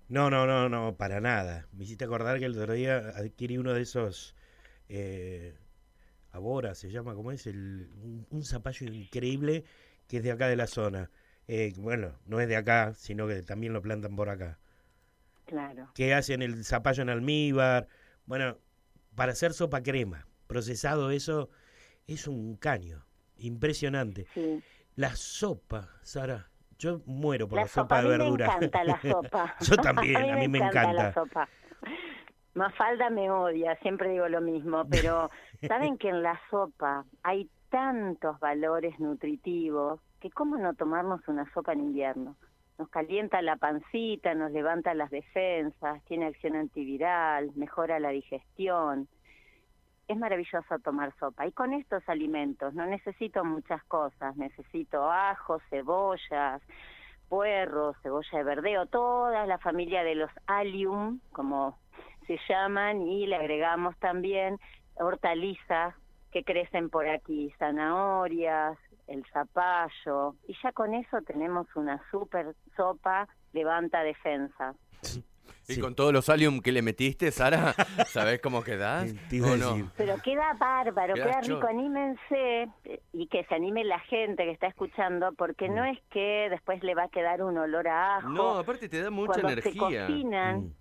No, 0.07 0.29
no, 0.29 0.45
no, 0.45 0.69
no, 0.69 0.95
para 0.95 1.19
nada. 1.19 1.67
Me 1.72 1.83
hiciste 1.83 2.05
acordar 2.05 2.38
que 2.38 2.45
el 2.45 2.55
otro 2.55 2.74
día 2.74 2.98
adquirí 3.15 3.57
uno 3.57 3.74
de 3.74 3.81
esos 3.81 4.36
eh, 4.88 5.57
Abora, 6.31 6.75
se 6.75 6.91
llama, 6.91 7.15
¿cómo 7.15 7.31
es? 7.31 7.48
El, 7.48 7.89
un, 8.29 8.43
zapallo 8.43 8.86
increíble 8.86 9.63
que 10.07 10.17
es 10.17 10.24
de 10.24 10.31
acá 10.31 10.48
de 10.48 10.55
la 10.55 10.67
zona. 10.67 11.10
Eh, 11.48 11.74
bueno, 11.77 12.19
no 12.27 12.39
es 12.39 12.48
de 12.48 12.55
acá, 12.55 12.93
sino 12.93 13.27
que 13.27 13.41
también 13.41 13.74
lo 13.74 13.81
plantan 13.81 14.15
por 14.15 14.29
acá. 14.29 14.60
Claro. 15.45 15.89
Que 15.95 16.13
hacen 16.13 16.43
el 16.43 16.63
zapallo 16.65 17.01
en 17.01 17.10
almíbar. 17.10 17.88
Bueno, 18.27 18.60
para 19.15 19.31
hacer 19.31 19.53
sopa 19.53 19.81
crema, 19.81 20.27
procesado 20.45 21.10
eso, 21.10 21.50
es 22.05 22.27
un 22.27 22.57
caño. 22.57 23.07
Impresionante. 23.38 24.27
Sí. 24.36 24.62
La 24.96 25.16
sopa, 25.16 25.90
Sara, 26.04 26.48
yo 26.78 27.02
muero 27.06 27.48
por 27.48 27.60
la, 27.60 27.68
sopa, 27.68 28.02
de 28.02 28.10
verdura. 28.10 28.48
Me 28.60 28.66
encanta 28.66 28.84
la 28.84 29.02
sopa. 29.02 29.56
Yo 29.62 29.78
también, 29.78 30.30
a 30.30 30.36
mí, 30.36 30.48
me, 30.48 30.60
encanta, 30.60 30.94
la 30.94 31.14
sopa. 31.14 31.50
Mafalda 32.54 33.10
me 33.10 33.32
odia, 33.32 33.76
siempre 33.78 34.10
digo 34.12 34.28
lo 34.28 34.42
mismo, 34.42 34.86
pero 34.90 35.32
saben 35.68 35.98
que 35.98 36.10
en 36.10 36.22
la 36.22 36.40
sopa 36.52 37.06
hay 37.24 37.50
tantos 37.70 38.40
valores 38.40 39.00
nutritivos 39.00 40.00
que 40.20 40.30
cómo 40.30 40.58
no 40.58 40.76
tomarnos 40.76 41.28
una 41.28 41.52
sopa 41.54 41.74
en 41.74 41.80
invierno. 41.80 42.36
Nos 42.78 42.90
calienta 42.90 43.42
la 43.42 43.56
pancita, 43.56 44.36
nos 44.36 44.52
levanta 44.52 44.94
las 44.94 45.10
defensas, 45.10 46.04
tiene 46.06 46.28
acción 46.28 46.56
antiviral, 46.56 47.52
mejora 47.56 48.00
la 48.00 48.10
digestión 48.10 49.08
es 50.07 50.17
maravilloso 50.17 50.79
tomar 50.83 51.13
sopa. 51.19 51.48
Y 51.48 51.51
con 51.51 51.74
estos 51.74 52.07
alimentos 52.07 52.74
no 52.74 52.86
necesito 52.86 53.43
muchas 53.43 53.83
cosas, 53.86 54.36
necesito 54.36 55.10
ajo, 55.12 55.60
cebollas, 55.69 56.62
puerro, 57.29 57.93
cebolla 58.01 58.38
de 58.38 58.43
verdeo, 58.43 58.86
toda 58.86 59.45
la 59.45 59.57
familia 59.57 60.03
de 60.03 60.15
los 60.15 60.31
allium, 60.45 61.19
como 61.31 61.77
se 62.27 62.38
llaman, 62.48 63.01
y 63.01 63.27
le 63.27 63.36
agregamos 63.36 63.98
también 63.98 64.60
hortalizas 64.95 65.95
que 66.31 66.43
crecen 66.43 66.89
por 66.89 67.07
aquí, 67.07 67.53
zanahorias, 67.57 68.77
el 69.07 69.25
zapallo, 69.31 70.36
y 70.48 70.55
ya 70.63 70.72
con 70.72 70.93
eso 70.93 71.22
tenemos 71.22 71.67
una 71.75 72.01
super 72.10 72.55
sopa 72.75 73.27
levanta 73.51 74.01
defensa. 74.03 74.75
Y 75.67 75.79
con 75.79 75.96
todos 75.96 76.12
los 76.12 76.29
alium 76.29 76.60
que 76.60 76.72
le 76.72 76.82
metiste, 76.82 77.32
Sara, 77.32 77.74
¿sabés 78.08 78.41
cómo 78.41 78.63
quedás? 78.63 79.13
no? 79.32 79.91
Pero 79.98 80.15
queda 80.24 80.53
bárbaro, 80.60 81.13
queda, 81.13 81.41
rico. 81.41 81.67
Anímense 81.67 82.67
eh, 82.84 83.01
y 83.13 83.27
que 83.27 83.46
se 83.46 83.55
anime 83.55 83.84
la 83.84 84.00
gente 84.00 84.43
que 84.43 84.51
está 84.51 84.67
escuchando, 84.67 85.32
porque 85.34 85.70
no 85.70 85.84
mm. 85.84 85.88
es 85.88 86.00
que 86.10 86.48
después 86.50 86.84
le 86.84 86.96
va 86.96 87.03
a 87.03 87.10
quedar 87.10 87.41
un 87.43 87.58
olor 87.58 87.88
a 87.88 88.17
ajo. 88.17 88.29
No, 88.29 88.58
aparte 88.58 88.89
te 88.89 89.01
da 89.01 89.10
mucha 89.10 89.34
Cuando 89.34 89.50
energía. 89.50 89.74
Se 89.74 89.77
cocinan, 89.77 90.60
mm. 90.60 90.74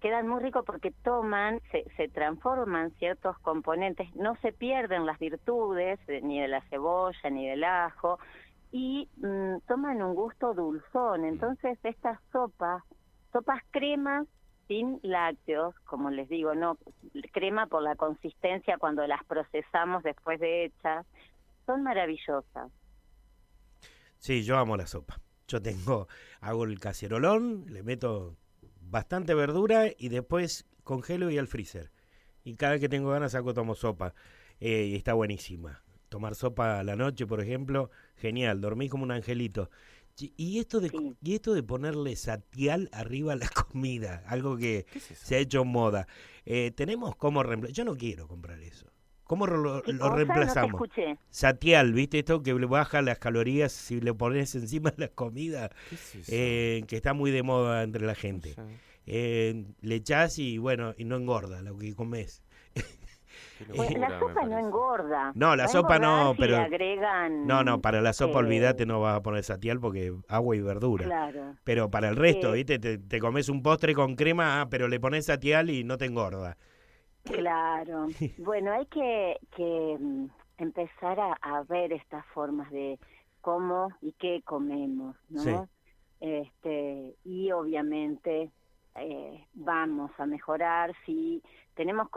quedan 0.00 0.28
muy 0.28 0.40
ricos 0.40 0.64
porque 0.64 0.92
toman, 1.02 1.60
se, 1.70 1.84
se 1.96 2.08
transforman 2.08 2.92
ciertos 2.98 3.38
componentes, 3.40 4.08
no 4.14 4.36
se 4.36 4.52
pierden 4.52 5.06
las 5.06 5.18
virtudes 5.18 5.98
ni 6.22 6.40
de 6.40 6.48
la 6.48 6.62
cebolla 6.70 7.30
ni 7.30 7.46
del 7.46 7.64
ajo 7.64 8.18
y 8.72 9.08
mm, 9.16 9.58
toman 9.66 10.02
un 10.02 10.14
gusto 10.14 10.54
dulzón. 10.54 11.24
Entonces, 11.24 11.78
esta 11.82 12.20
sopa 12.32 12.84
sopas 13.32 13.62
cremas 13.70 14.26
sin 14.68 15.00
lácteos, 15.02 15.74
como 15.84 16.10
les 16.10 16.28
digo, 16.28 16.54
no 16.54 16.78
crema 17.32 17.66
por 17.66 17.82
la 17.82 17.96
consistencia 17.96 18.78
cuando 18.78 19.06
las 19.06 19.24
procesamos 19.24 20.02
después 20.04 20.38
de 20.38 20.66
hechas, 20.66 21.06
son 21.66 21.82
maravillosas. 21.82 22.70
Sí, 24.18 24.44
yo 24.44 24.58
amo 24.58 24.76
la 24.76 24.86
sopa. 24.86 25.20
Yo 25.48 25.60
tengo, 25.60 26.06
hago 26.40 26.64
el 26.64 26.78
cacerolón, 26.78 27.66
le 27.68 27.82
meto 27.82 28.36
bastante 28.80 29.34
verdura 29.34 29.86
y 29.98 30.08
después 30.08 30.66
congelo 30.84 31.30
y 31.30 31.38
al 31.38 31.48
freezer. 31.48 31.90
Y 32.44 32.54
cada 32.54 32.72
vez 32.72 32.80
que 32.80 32.88
tengo 32.88 33.10
ganas 33.10 33.32
saco 33.32 33.54
tomo 33.54 33.74
sopa. 33.74 34.14
Eh, 34.60 34.86
y 34.86 34.94
está 34.94 35.14
buenísima. 35.14 35.82
Tomar 36.08 36.34
sopa 36.34 36.80
a 36.80 36.84
la 36.84 36.96
noche, 36.96 37.26
por 37.26 37.40
ejemplo, 37.40 37.90
genial. 38.16 38.60
Dormí 38.60 38.88
como 38.88 39.04
un 39.04 39.12
angelito. 39.12 39.70
Y 40.18 40.58
esto 40.58 40.80
de 40.80 40.90
y 41.22 41.34
esto 41.34 41.54
de 41.54 41.62
ponerle 41.62 42.14
satial 42.16 42.90
arriba 42.92 43.32
a 43.32 43.36
la 43.36 43.48
comida, 43.70 44.22
algo 44.26 44.56
que 44.56 44.86
se 45.14 45.36
ha 45.36 45.38
hecho 45.38 45.64
moda. 45.64 46.06
Eh, 46.44 46.72
tenemos 46.74 47.16
cómo 47.16 47.42
reemplazar. 47.42 47.74
Yo 47.74 47.84
no 47.84 47.96
quiero 47.96 48.28
comprar 48.28 48.60
eso. 48.60 48.86
¿Cómo 49.30 49.46
lo, 49.46 49.80
reemplazamos? 49.82 50.82
satial, 51.28 51.92
¿viste? 51.92 52.18
Esto 52.18 52.42
que 52.42 52.52
baja 52.52 53.00
las 53.00 53.20
calorías 53.20 53.70
si 53.70 54.00
le 54.00 54.12
pones 54.12 54.56
encima 54.56 54.92
la 54.96 55.06
comida, 55.06 55.70
eh, 56.26 56.82
que 56.88 56.96
está 56.96 57.14
muy 57.14 57.30
de 57.30 57.44
moda 57.44 57.84
entre 57.84 58.04
la 58.04 58.16
gente. 58.16 58.56
Eh, 59.06 59.66
le 59.82 59.94
echás 59.94 60.40
y 60.40 60.58
bueno, 60.58 60.94
y 60.98 61.04
no 61.04 61.14
engorda 61.14 61.62
lo 61.62 61.78
que 61.78 61.94
comes. 61.94 62.42
Pues 63.74 63.96
la 63.98 64.18
sopa 64.18 64.44
no 64.46 64.58
engorda. 64.58 65.32
No, 65.34 65.56
la 65.56 65.68
sopa 65.68 65.98
no, 65.98 66.34
pero. 66.38 66.56
Agregan, 66.56 67.46
no, 67.46 67.62
no, 67.62 67.80
para 67.80 68.00
la 68.00 68.12
sopa, 68.12 68.38
olvídate, 68.38 68.86
no 68.86 69.00
vas 69.00 69.16
a 69.16 69.22
poner 69.22 69.44
satial 69.44 69.80
porque 69.80 70.12
agua 70.28 70.56
y 70.56 70.60
verdura. 70.60 71.04
Claro. 71.04 71.56
Pero 71.64 71.90
para 71.90 72.08
el 72.08 72.16
resto, 72.16 72.52
¿viste? 72.52 72.78
Te, 72.78 73.18
comes 73.20 73.48
un 73.48 73.62
postre 73.62 73.94
con 73.94 74.16
crema, 74.16 74.60
ah, 74.60 74.68
pero 74.70 74.88
le 74.88 75.00
pones 75.00 75.26
satial 75.26 75.70
y 75.70 75.84
no 75.84 75.98
te 75.98 76.06
engorda. 76.06 76.56
Claro. 77.24 78.08
bueno, 78.38 78.72
hay 78.72 78.86
que, 78.86 79.38
que 79.54 79.96
mm, 79.98 80.26
empezar 80.58 81.18
a, 81.20 81.62
ver 81.68 81.92
estas 81.92 82.24
formas 82.26 82.70
de 82.70 82.98
cómo 83.40 83.90
y 84.00 84.12
qué 84.12 84.42
comemos, 84.44 85.16
¿no? 85.28 85.68
Este, 86.20 87.14
y 87.24 87.50
obviamente 87.50 88.50
eh, 88.96 89.46
vamos 89.54 90.10
a 90.18 90.26
mejorar 90.26 90.92
si 91.06 91.42
tenemos 91.74 92.08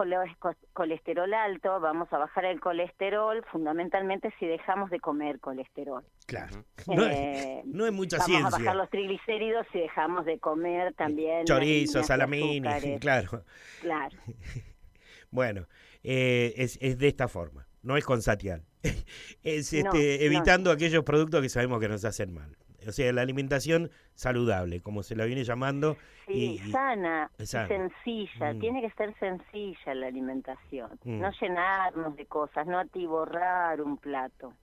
colesterol 0.74 1.34
alto, 1.34 1.80
vamos 1.80 2.12
a 2.12 2.18
bajar 2.18 2.46
el 2.46 2.60
colesterol 2.60 3.44
fundamentalmente 3.51 4.34
si 4.39 4.46
dejamos 4.46 4.89
de 4.89 5.00
comer 5.00 5.39
colesterol. 5.39 6.03
Claro. 6.25 6.65
No, 6.88 7.06
es, 7.06 7.65
no 7.65 7.86
es 7.86 7.94
mucha 7.94 8.18
vamos 8.18 8.53
a 8.53 8.58
bajar 8.58 8.75
los 8.75 8.89
triglicéridos 8.89 9.65
si 9.72 9.80
dejamos 9.80 10.25
de 10.25 10.39
comer 10.39 10.94
también 10.96 11.46
chorizo, 11.46 12.03
salamín, 12.03 12.65
claro. 13.00 13.44
Claro. 13.80 14.18
bueno, 15.32 15.68
eh, 16.03 16.53
es, 16.58 16.77
es 16.82 16.98
de 16.98 17.08
esta 17.08 17.27
forma, 17.27 17.68
no 17.84 17.96
es 17.96 18.03
con 18.03 18.22
satial. 18.22 18.65
es 19.44 19.72
este, 19.72 20.25
evitando 20.25 20.72
aquellos 20.72 21.03
productos 21.03 21.42
que 21.42 21.50
sabemos 21.50 21.80
que 21.80 21.88
nos 21.88 22.03
hacen 22.03 22.34
mal 22.34 22.58
o 22.88 22.92
sea, 22.92 23.12
la 23.13 23.22
alimentación 23.22 23.92
saludable, 24.13 24.82
como 24.82 25.04
se 25.04 25.16
la 25.16 25.25
viene 25.25 25.44
llamando. 25.44 25.98
y, 26.28 26.58
sana, 26.72 27.32
sencilla, 27.38 28.54
mm. 28.54 28.60
tiene 28.60 28.82
que 28.82 28.92
ser 28.92 29.13
sencilla 29.20 29.96
la 29.96 30.08
alimentación, 30.08 30.92
mm. 31.04 31.20
no 31.20 31.32
llenarnos 31.40 32.16
de 32.16 32.25
cosas, 32.25 32.68
no 32.68 32.80
atiborrar 32.80 33.82
un 33.82 33.98
plato. 33.98 34.54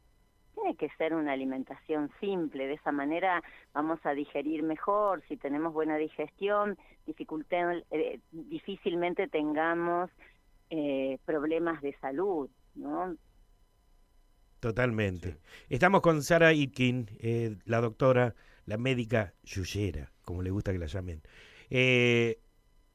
Tiene 0.54 0.76
que 0.76 0.90
ser 0.98 1.14
una 1.14 1.32
alimentación 1.32 2.10
simple, 2.20 2.66
de 2.66 2.74
esa 2.74 2.92
manera 2.92 3.42
vamos 3.72 3.98
a 4.04 4.10
digerir 4.12 4.62
mejor, 4.62 5.22
si 5.28 5.36
tenemos 5.36 5.72
buena 5.72 5.96
digestión, 5.96 6.76
eh, 7.06 8.20
difícilmente 8.30 9.28
tengamos 9.28 10.10
eh, 10.70 11.18
problemas 11.24 11.80
de 11.80 11.96
salud, 12.00 12.50
¿no? 12.74 13.14
Totalmente. 14.60 15.38
Estamos 15.68 16.02
con 16.02 16.22
Sara 16.22 16.52
Itkin, 16.52 17.08
eh, 17.18 17.56
la 17.64 17.80
doctora, 17.80 18.34
la 18.66 18.76
médica 18.76 19.34
yuyera, 19.42 20.12
como 20.22 20.42
le 20.42 20.50
gusta 20.50 20.72
que 20.72 20.78
la 20.78 20.86
llamen. 20.86 21.22
Eh, 21.70 22.38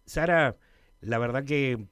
Sara, 0.06 0.58
la 1.02 1.18
verdad 1.18 1.44
que 1.44 1.88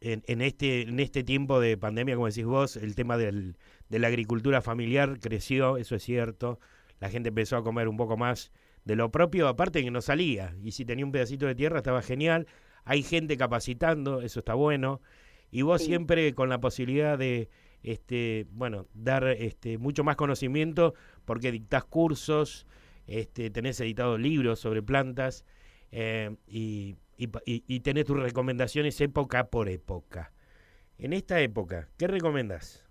en, 0.00 0.40
este, 0.40 0.82
en 0.82 1.00
este 1.00 1.24
tiempo 1.24 1.58
de 1.58 1.76
pandemia, 1.76 2.14
como 2.14 2.28
decís 2.28 2.44
vos, 2.44 2.76
el 2.76 2.94
tema 2.94 3.16
del, 3.16 3.56
de 3.88 3.98
la 3.98 4.06
agricultura 4.06 4.60
familiar 4.62 5.18
creció, 5.20 5.76
eso 5.76 5.96
es 5.96 6.04
cierto. 6.04 6.60
La 7.00 7.10
gente 7.10 7.30
empezó 7.30 7.56
a 7.56 7.64
comer 7.64 7.88
un 7.88 7.96
poco 7.96 8.16
más 8.16 8.52
de 8.84 8.94
lo 8.94 9.10
propio, 9.10 9.48
aparte 9.48 9.82
que 9.82 9.90
no 9.90 10.00
salía. 10.00 10.54
Y 10.62 10.72
si 10.72 10.84
tenía 10.84 11.04
un 11.04 11.10
pedacito 11.12 11.46
de 11.46 11.56
tierra 11.56 11.78
estaba 11.78 12.02
genial. 12.02 12.46
Hay 12.84 13.02
gente 13.02 13.36
capacitando, 13.36 14.22
eso 14.22 14.38
está 14.38 14.54
bueno. 14.54 15.00
Y 15.50 15.62
vos 15.62 15.80
Sí. 15.82 15.88
siempre 15.88 16.32
con 16.34 16.48
la 16.48 16.60
posibilidad 16.60 17.18
de, 17.18 17.48
este, 17.86 18.46
bueno, 18.50 18.86
dar 18.94 19.26
este, 19.28 19.78
mucho 19.78 20.04
más 20.04 20.16
conocimiento 20.16 20.94
porque 21.24 21.52
dictás 21.52 21.84
cursos, 21.84 22.66
este, 23.06 23.50
tenés 23.50 23.80
editado 23.80 24.18
libros 24.18 24.60
sobre 24.60 24.82
plantas 24.82 25.46
eh, 25.92 26.36
y, 26.48 26.96
y, 27.16 27.30
y- 27.46 27.80
tenés 27.80 28.04
tus 28.06 28.18
recomendaciones 28.20 29.00
época 29.00 29.48
por 29.50 29.68
época. 29.68 30.32
En 30.98 31.12
esta 31.14 31.40
época, 31.40 31.88
¿qué 31.98 32.08
recomendás? 32.08 32.84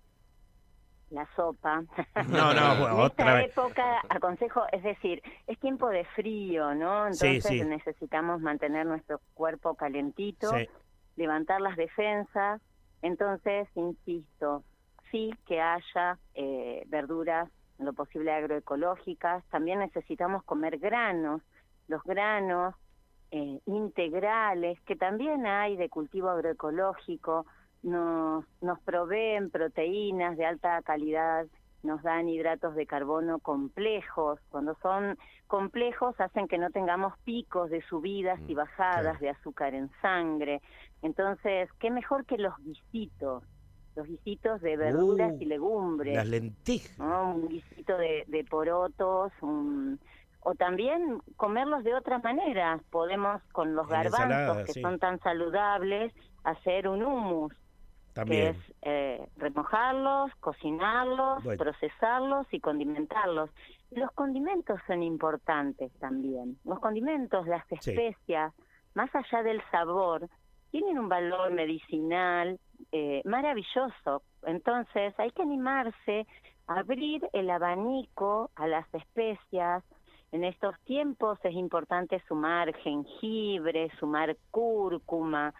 La 1.10 1.26
sopa. 1.36 1.84
No, 2.28 2.52
no, 2.54 2.74
en 2.76 2.80
bueno, 2.80 2.98
otra 2.98 3.32
esta 3.32 3.34
vez. 3.34 3.46
época 3.50 4.02
aconsejo, 4.08 4.62
es 4.72 4.82
decir, 4.82 5.22
es 5.46 5.58
tiempo 5.60 5.88
de 5.88 6.04
frío, 6.16 6.74
¿no? 6.74 7.06
Sí, 7.10 7.40
Entonces 7.40 7.42
sí. 7.42 7.64
necesitamos 7.66 8.40
mantener 8.40 8.86
nuestro 8.86 9.20
cuerpo 9.34 9.76
calentito, 9.76 10.50
Sí, 10.50 10.68
levantar 11.16 11.60
las 11.60 11.76
defensas. 11.76 12.60
Entonces, 13.02 13.68
insisto, 13.76 14.64
sí 15.10 15.34
que 15.46 15.60
haya 15.60 16.18
eh, 16.34 16.84
verduras 16.88 17.48
en 17.78 17.86
lo 17.86 17.92
posible 17.92 18.32
agroecológicas. 18.32 19.44
También 19.50 19.80
necesitamos 19.80 20.42
comer 20.44 20.78
granos, 20.78 21.42
los 21.88 22.02
granos 22.04 22.74
eh, 23.30 23.60
integrales, 23.66 24.80
que 24.82 24.96
también 24.96 25.46
hay 25.46 25.76
de 25.76 25.88
cultivo 25.88 26.30
agroecológico, 26.30 27.46
nos, 27.82 28.44
nos 28.60 28.80
proveen 28.80 29.50
proteínas 29.50 30.36
de 30.36 30.46
alta 30.46 30.80
calidad, 30.82 31.46
nos 31.82 32.02
dan 32.02 32.28
hidratos 32.28 32.74
de 32.74 32.86
carbono 32.86 33.38
complejos. 33.38 34.40
Cuando 34.50 34.76
son 34.82 35.16
complejos 35.46 36.18
hacen 36.20 36.48
que 36.48 36.58
no 36.58 36.70
tengamos 36.70 37.16
picos 37.24 37.70
de 37.70 37.82
subidas 37.82 38.40
y 38.48 38.54
Mm, 38.54 38.56
bajadas 38.56 39.20
de 39.20 39.30
azúcar 39.30 39.74
en 39.74 39.90
sangre. 40.02 40.60
Entonces, 41.02 41.70
qué 41.78 41.90
mejor 41.90 42.26
que 42.26 42.38
los 42.38 42.56
guisitos, 42.58 43.44
los 43.96 44.06
guisitos 44.06 44.60
de 44.60 44.76
verduras 44.76 45.32
Uh, 45.32 45.42
y 45.42 45.44
legumbres. 45.46 46.14
las 46.14 46.28
lentejas. 46.28 46.98
¿no? 46.98 47.34
Un 47.34 47.48
guisito 47.48 47.96
de, 47.96 48.24
de 48.28 48.44
porotos, 48.44 49.32
un- 49.40 49.98
o 50.40 50.54
también 50.54 51.20
comerlos 51.36 51.82
de 51.82 51.94
otra 51.94 52.18
manera. 52.20 52.78
Podemos 52.90 53.42
con 53.52 53.74
los 53.74 53.86
En 53.86 53.90
garbanzos, 53.92 54.20
ensalada, 54.20 54.64
que 54.64 54.72
sí. 54.74 54.80
son 54.82 54.98
tan 55.00 55.18
saludables, 55.20 56.12
hacer 56.44 56.86
un 56.86 57.02
hummus, 57.02 57.52
que 57.52 58.12
También. 58.14 58.46
es 58.48 58.56
eh, 58.82 59.28
remojarlos, 59.36 60.30
cocinarlos, 60.40 61.42
Bueno. 61.42 61.58
procesarlos 61.64 62.46
y 62.52 62.60
condimentarlos. 62.60 63.50
Los 63.90 64.10
condimentos 64.12 64.78
son 64.86 65.02
importantes 65.02 65.92
también. 65.98 66.56
Los 66.64 66.78
condimentos, 66.80 67.46
las 67.48 67.64
Sí. 67.80 67.90
especias, 67.90 68.52
más 68.94 69.10
allá 69.14 69.42
del 69.42 69.60
sabor, 69.70 70.28
tienen 70.76 70.98
un 70.98 71.08
valor 71.08 71.52
medicinal 71.52 72.58
eh, 72.92 73.22
maravilloso. 73.24 74.22
Entonces 74.42 75.14
hay 75.18 75.30
que 75.30 75.40
animarse 75.40 76.26
a 76.66 76.80
abrir 76.80 77.26
el 77.32 77.48
abanico 77.48 78.50
a 78.56 78.66
las 78.66 78.86
especias. 78.92 79.82
En 80.32 80.44
estos 80.44 80.78
tiempos 80.80 81.38
es 81.44 81.54
importante 81.54 82.22
sumar 82.28 82.74
jengibre, 82.74 83.90
sumar 83.98 84.36
cúrcuma, 84.50 85.54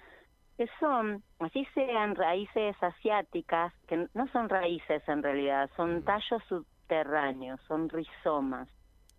que 0.58 0.68
son, 0.78 1.22
así 1.38 1.66
sean 1.72 2.14
raíces 2.14 2.76
asiáticas, 2.82 3.72
que 3.86 4.08
no 4.12 4.28
son 4.32 4.50
raíces 4.50 5.02
en 5.08 5.22
realidad, 5.22 5.70
son 5.76 6.02
tallos 6.02 6.42
subterráneos, 6.46 7.58
son 7.68 7.88
rizomas, 7.88 8.68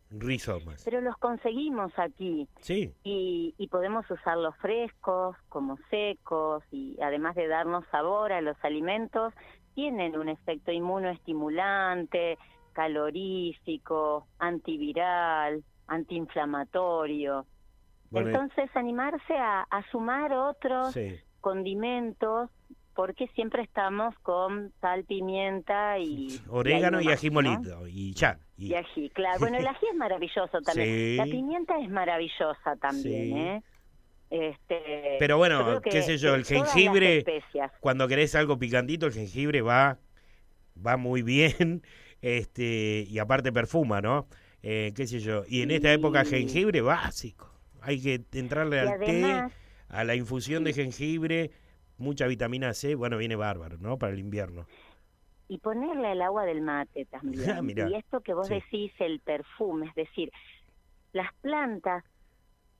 Rizomas. 0.10 0.84
pero 0.86 1.02
los 1.02 1.16
conseguimos 1.18 1.92
aquí 1.98 2.48
Sí, 2.62 2.94
y, 3.04 3.54
y 3.58 3.68
podemos 3.68 4.10
usarlos 4.10 4.56
frescos 4.58 5.36
como 5.50 5.78
secos 5.90 6.64
y 6.72 6.98
además 7.02 7.36
de 7.36 7.48
darnos 7.48 7.86
sabor 7.92 8.32
a 8.32 8.42
los 8.42 8.56
alimentos, 8.64 9.34
tienen 9.76 10.18
un 10.18 10.30
efecto 10.30 10.72
inmunoestimulante, 10.72 12.38
calorífico, 12.74 14.28
antiviral, 14.40 15.64
antiinflamatorio. 15.88 17.46
bueno, 18.10 18.30
Entonces 18.30 18.70
animarse 18.76 19.36
a, 19.38 19.62
a 19.70 19.84
sumar 19.92 20.34
otros 20.34 20.94
sí. 20.94 21.20
condimentos 21.42 22.50
porque 22.98 23.28
siempre 23.36 23.62
estamos 23.62 24.14
con 24.24 24.74
sal, 24.82 25.04
pimienta 25.06 26.00
y 26.00 26.42
Orégano 26.50 27.00
y, 27.00 27.06
más, 27.06 27.14
ají 27.14 27.30
¿no? 27.30 27.34
molido. 27.36 27.88
Y 27.88 28.12
ya. 28.14 28.40
y- 28.58 28.72
Y 28.72 28.74
ají, 28.74 29.10
claro. 29.12 29.40
Bueno, 29.40 29.58
el 29.60 29.68
ají 29.68 29.86
es 29.92 29.96
maravilloso 29.96 30.60
también. 30.66 30.88
Sí. 30.90 31.16
La 31.16 31.24
pimienta 31.26 31.80
es 31.80 31.90
maravillosa 31.92 32.76
también, 32.82 33.24
Sí. 33.24 33.34
¿eh? 33.38 33.62
Este, 34.32 35.16
Pero 35.20 35.38
bueno, 35.38 35.80
que- 35.80 35.92
qué 35.92 36.02
sé 36.02 36.18
yo, 36.18 36.34
el 36.34 36.44
jengibre, 36.44 37.24
cuando 37.80 38.08
querés 38.08 38.34
algo 38.34 38.58
picantito, 38.58 39.06
el 39.06 39.14
jengibre 39.14 39.62
va, 39.62 40.00
va 40.86 40.98
muy 40.98 41.22
bien, 41.22 41.84
este, 42.22 43.06
y 43.08 43.20
aparte 43.20 43.52
perfuma, 43.54 44.02
¿no? 44.02 44.28
Eh, 44.64 44.92
qué 44.96 45.06
sé 45.06 45.20
yo. 45.20 45.44
Y 45.48 45.62
en 45.62 45.70
esta 45.70 45.94
época 45.94 46.26
jengibre 46.26 46.82
básico. 46.82 47.54
Hay 47.80 48.02
que 48.02 48.22
entrarle 48.34 48.78
Y 48.78 48.80
al 48.80 48.88
además, 48.88 49.52
té, 49.52 49.58
a 49.96 50.04
la 50.04 50.16
infusión 50.16 50.64
de 50.64 50.74
jengibre, 50.74 51.52
mucha 51.98 52.28
vitamina 52.28 52.74
C, 52.74 52.96
bueno, 52.96 53.18
viene 53.18 53.36
bárbaro, 53.36 53.78
¿no? 53.80 53.98
Para 53.98 54.14
el 54.14 54.20
invierno. 54.20 54.66
y 55.50 55.60
ponerle 55.60 56.12
el 56.12 56.22
agua 56.22 56.44
del 56.44 56.62
mate 56.62 57.06
también. 57.06 57.42
Ah, 57.86 57.90
y 57.90 57.96
esto 57.96 58.20
que 58.20 58.34
vos 58.34 58.48
Sí. 58.48 58.56
decís, 58.56 58.92
el 59.00 59.22
perfume, 59.22 59.88
es 59.88 59.96
decir, 59.96 60.30
las 61.14 61.34
plantas 61.36 62.04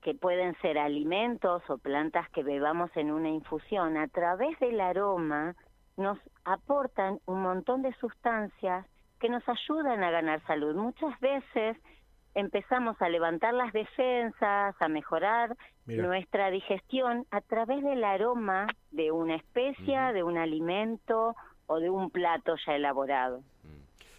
que 0.02 0.14
pueden 0.16 0.54
ser 0.62 0.78
alimentos 0.78 1.64
o 1.70 1.78
plantas 1.78 2.30
que 2.32 2.44
bebamos 2.44 2.92
en 2.96 3.12
una 3.12 3.30
infusión, 3.30 3.96
a 3.98 4.08
través 4.10 4.60
del 4.60 4.80
aroma 4.82 5.56
nos 5.96 6.20
aportan 6.44 7.20
un 7.26 7.42
montón 7.42 7.82
de 7.84 7.94
sustancias 8.02 8.86
que 9.20 9.30
nos 9.30 9.44
ayudan 9.48 10.04
a 10.04 10.12
ganar 10.12 10.46
salud. 10.46 10.76
Muchas 10.76 11.18
veces 11.22 11.78
empezamos 12.38 13.02
a 13.02 13.10
levantar 13.10 13.54
las 13.54 13.74
defensas, 13.74 14.76
a 14.80 14.88
mejorar 14.88 15.58
Mira. 15.88 16.04
nuestra 16.06 16.52
digestión 16.52 17.26
a 17.32 17.42
través 17.42 17.84
del 17.84 18.04
aroma 18.04 18.68
de 18.92 19.12
una 19.12 19.36
especia, 19.36 20.14
de 20.14 20.22
un 20.22 20.38
alimento 20.38 21.36
o 21.66 21.80
de 21.80 21.90
un 21.90 22.12
plato 22.12 22.56
ya 22.66 22.76
elaborado. 22.76 23.42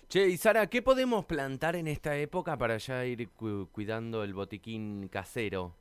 Che, 0.09 0.27
y 0.27 0.37
Sara, 0.37 0.67
¿qué 0.67 0.83
podemos 0.83 1.27
plantar 1.27 1.77
en 1.77 1.87
esta 1.87 2.17
época 2.17 2.57
para 2.57 2.77
ya 2.79 3.05
ir 3.05 3.29
cu- 3.31 3.69
cuidando 3.71 4.25
el 4.25 4.35
botiquín 4.35 5.09
casero? 5.09 5.75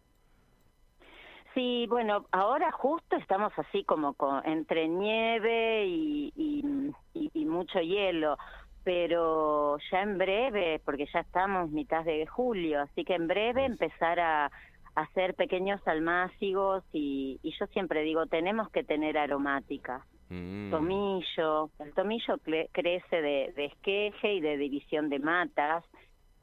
Sí, 1.53 1.87
bueno, 1.89 2.27
ahora 2.31 2.71
justo 2.71 3.15
estamos 3.15 3.51
así 3.57 3.83
como 3.83 4.13
con, 4.13 4.45
entre 4.45 4.87
nieve 4.87 5.85
y, 5.87 6.31
y- 6.35 6.91
y- 7.15 7.31
y 7.33 7.45
mucho 7.45 7.79
hielo, 7.79 8.37
pero 8.87 9.77
ya 9.91 10.01
en 10.01 10.17
breve, 10.17 10.79
porque 10.85 11.07
ya 11.13 11.19
estamos 11.19 11.69
mitad 11.71 12.05
de 12.05 12.25
julio, 12.25 12.79
así 12.83 13.03
que 13.03 13.15
en 13.15 13.27
breve 13.27 13.65
empezar 13.65 14.17
a, 14.17 14.49
hacer 14.95 15.35
pequeños 15.35 15.85
almácigos 15.85 16.85
y, 16.93 17.37
y 17.43 17.51
yo 17.59 17.67
siempre 17.67 18.01
digo, 18.01 18.27
tenemos 18.27 18.69
que 18.71 18.85
tener 18.85 19.17
aromáticas. 19.17 20.03
Mm. 20.29 20.71
tomillo. 20.71 21.69
El 21.79 21.93
tomillo 21.93 22.37
crece 22.71 23.21
de, 23.21 23.53
de 23.55 23.65
esqueje 23.65 24.35
y 24.35 24.39
de 24.39 24.57
división 24.57 25.09
de 25.09 25.19
matas. 25.19 25.83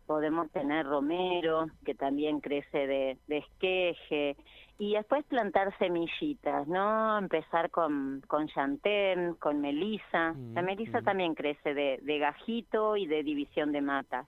Podemos 0.06 0.50
tener 0.50 0.86
romero, 0.86 1.66
que 1.84 1.94
también 1.94 2.40
crece 2.40 2.86
de, 2.86 3.18
de 3.26 3.38
esqueje. 3.38 4.36
Y 4.76 4.94
después 4.94 5.24
plantar 5.26 5.76
semillitas, 5.78 6.66
¿no? 6.66 7.16
Empezar 7.18 7.70
con, 7.70 8.20
con 8.26 8.48
chantén, 8.48 9.34
con 9.36 9.60
melisa. 9.60 10.34
La 10.52 10.62
Mm, 10.62 10.64
melisa 10.64 11.00
mm. 11.00 11.04
también 11.04 11.34
crece 11.34 11.74
de, 11.74 12.00
de 12.02 12.18
gajito 12.18 12.96
y 12.96 13.06
de 13.06 13.22
división 13.22 13.70
de 13.72 13.80
matas. 13.80 14.26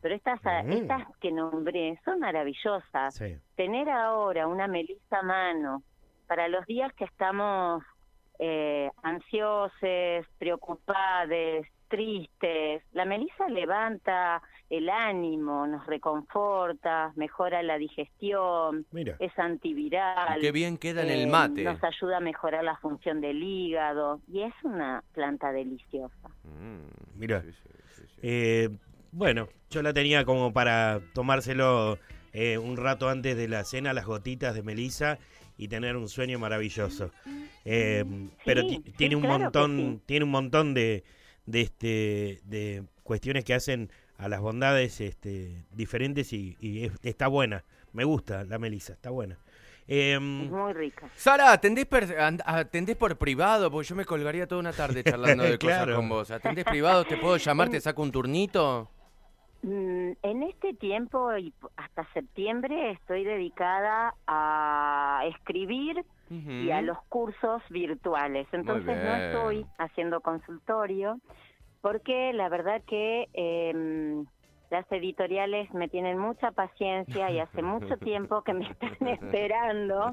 Pero 0.00 0.14
estas, 0.14 0.44
a- 0.46 0.62
Mm. 0.62 0.72
estas 0.72 1.02
que 1.20 1.32
nombré 1.32 1.98
son 2.04 2.20
maravillosas 2.20 3.14
Sí. 3.14 3.36
tener 3.56 3.90
ahora 3.90 4.46
una 4.46 4.66
melisa 4.68 5.18
a 5.18 5.22
mano 5.22 5.82
para 6.28 6.48
los 6.48 6.64
días 6.66 6.92
que 6.94 7.04
estamos 7.04 7.82
eh, 8.38 8.90
ansiosos, 9.02 10.26
preocupados, 10.38 11.66
tristes, 11.96 12.82
la 12.92 13.04
melisa 13.04 13.48
levanta 13.48 14.40
el 14.70 14.88
ánimo, 14.88 15.66
nos 15.66 15.86
reconforta, 15.86 17.12
mejora 17.16 17.62
la 17.62 17.76
digestión, 17.76 18.86
Mira. 18.90 19.16
es 19.18 19.38
antiviral. 19.38 20.38
Y 20.38 20.40
qué 20.40 20.52
bien 20.52 20.78
queda 20.78 21.02
en 21.02 21.10
el 21.10 21.20
eh, 21.20 21.26
mate. 21.26 21.62
Nos 21.62 21.84
ayuda 21.84 22.16
a 22.16 22.20
mejorar 22.20 22.64
la 22.64 22.76
función 22.78 23.20
del 23.20 23.42
hígado 23.42 24.20
y 24.32 24.40
es 24.42 24.54
una 24.64 25.04
planta 25.12 25.52
deliciosa. 25.52 26.28
Mm, 26.44 27.18
Mira. 27.20 27.42
sí, 27.42 27.52
sí, 27.52 27.68
sí, 27.96 28.02
sí. 28.06 28.20
Eh, 28.22 28.70
bueno, 29.12 29.48
yo 29.68 29.82
la 29.82 29.92
tenía 29.92 30.24
como 30.24 30.54
para 30.54 31.00
tomárselo 31.12 31.98
eh, 32.32 32.56
un 32.56 32.78
rato 32.78 33.10
antes 33.10 33.36
de 33.36 33.48
la 33.48 33.64
cena, 33.64 33.92
las 33.92 34.06
gotitas 34.06 34.54
de 34.54 34.62
Melissa 34.62 35.18
y 35.58 35.68
tener 35.68 35.96
un 35.98 36.08
sueño 36.08 36.38
maravilloso. 36.38 37.10
Eh, 37.66 38.04
pero 38.46 38.66
ti- 38.66 38.80
sí, 38.86 38.92
tiene 38.96 39.16
un 39.16 39.22
claro 39.22 39.38
montón, 39.44 39.76
sí. 39.76 40.02
tiene 40.06 40.24
un 40.24 40.30
montón 40.30 40.72
de, 40.72 41.04
de 41.46 41.60
este 41.62 42.40
de 42.44 42.84
cuestiones 43.02 43.44
que 43.44 43.54
hacen 43.54 43.90
a 44.18 44.28
las 44.28 44.40
bondades 44.40 45.00
este, 45.00 45.64
diferentes 45.72 46.32
y, 46.32 46.56
y 46.60 46.84
es- 46.84 46.92
está 47.02 47.26
buena. 47.26 47.64
Me 47.92 48.04
gusta 48.04 48.44
la 48.44 48.58
melisa, 48.58 48.92
está 48.92 49.10
buena. 49.10 49.38
Em, 49.88 50.44
Es 50.44 50.50
muy 50.50 50.72
rica. 50.72 51.10
Sara, 51.16 51.52
¿atendés, 51.52 51.86
per- 51.86 52.16
atendés 52.46 52.96
por 52.96 53.16
privado? 53.18 53.70
Porque 53.70 53.88
yo 53.88 53.96
me 53.96 54.04
colgaría 54.04 54.46
toda 54.46 54.60
una 54.60 54.72
tarde 54.72 55.02
charlando 55.04 55.42
de 55.42 55.58
cosas 55.58 55.76
Claro. 55.78 55.96
con 55.96 56.08
vos. 56.08 56.30
¿Atendés 56.30 56.64
privado? 56.64 57.04
¿Te 57.04 57.16
puedo 57.16 57.36
llamar? 57.36 57.68
¿Te 57.68 57.80
saco 57.80 58.02
un 58.02 58.12
turnito? 58.12 58.88
Mm, 59.62 60.12
En 60.22 60.42
este 60.42 60.74
tiempo 60.74 61.36
y 61.36 61.54
hasta 61.76 62.04
septiembre 62.12 62.90
estoy 62.90 63.24
dedicada 63.24 64.14
a 64.26 65.22
escribir 65.26 66.04
y 66.30 66.70
a 66.70 66.80
los 66.80 66.96
cursos 67.10 67.62
virtuales. 67.68 68.48
Entonces 68.52 68.96
no 68.96 69.14
estoy 69.14 69.66
haciendo 69.78 70.20
consultorio 70.22 71.18
porque 71.82 72.32
la 72.32 72.48
verdad 72.48 72.80
que 72.86 73.28
em, 73.34 74.24
las 74.70 74.90
editoriales 74.90 75.72
me 75.74 75.88
tienen 75.88 76.16
mucha 76.18 76.50
paciencia 76.52 77.30
y 77.30 77.38
hace 77.38 77.62
mucho 77.62 77.96
tiempo 77.98 78.42
que 78.42 78.54
me 78.54 78.64
están 78.64 78.96
esperando 79.06 80.12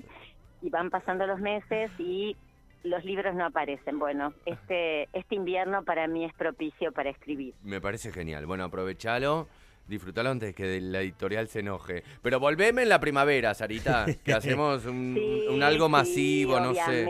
y 0.61 0.69
van 0.69 0.89
pasando 0.89 1.25
los 1.25 1.39
meses 1.39 1.89
y 1.97 2.35
los 2.83 3.03
libros 3.03 3.35
no 3.35 3.45
aparecen. 3.45 3.99
Bueno, 3.99 4.33
este 4.45 5.09
este 5.13 5.35
invierno 5.35 5.83
para 5.83 6.07
mí 6.07 6.25
es 6.25 6.33
propicio 6.33 6.91
para 6.91 7.09
escribir. 7.09 7.53
Me 7.63 7.81
parece 7.81 8.11
genial. 8.11 8.45
Bueno, 8.45 8.63
aprovechalo. 8.65 9.47
Disfrutalo 9.87 10.29
antes 10.29 10.53
que 10.53 10.79
la 10.81 11.01
editorial 11.01 11.47
se 11.47 11.61
enoje. 11.61 12.03
Pero 12.21 12.39
volveme 12.39 12.83
en 12.83 12.89
la 12.89 12.99
primavera, 12.99 13.55
Sarita, 13.55 14.05
que 14.23 14.33
hacemos 14.35 14.85
un, 14.85 15.15
Sí, 15.15 15.47
un 15.49 15.63
algo 15.63 15.87
sí, 15.87 15.91
masivo, 15.91 16.59
no 16.59 16.75
sé. 16.75 17.07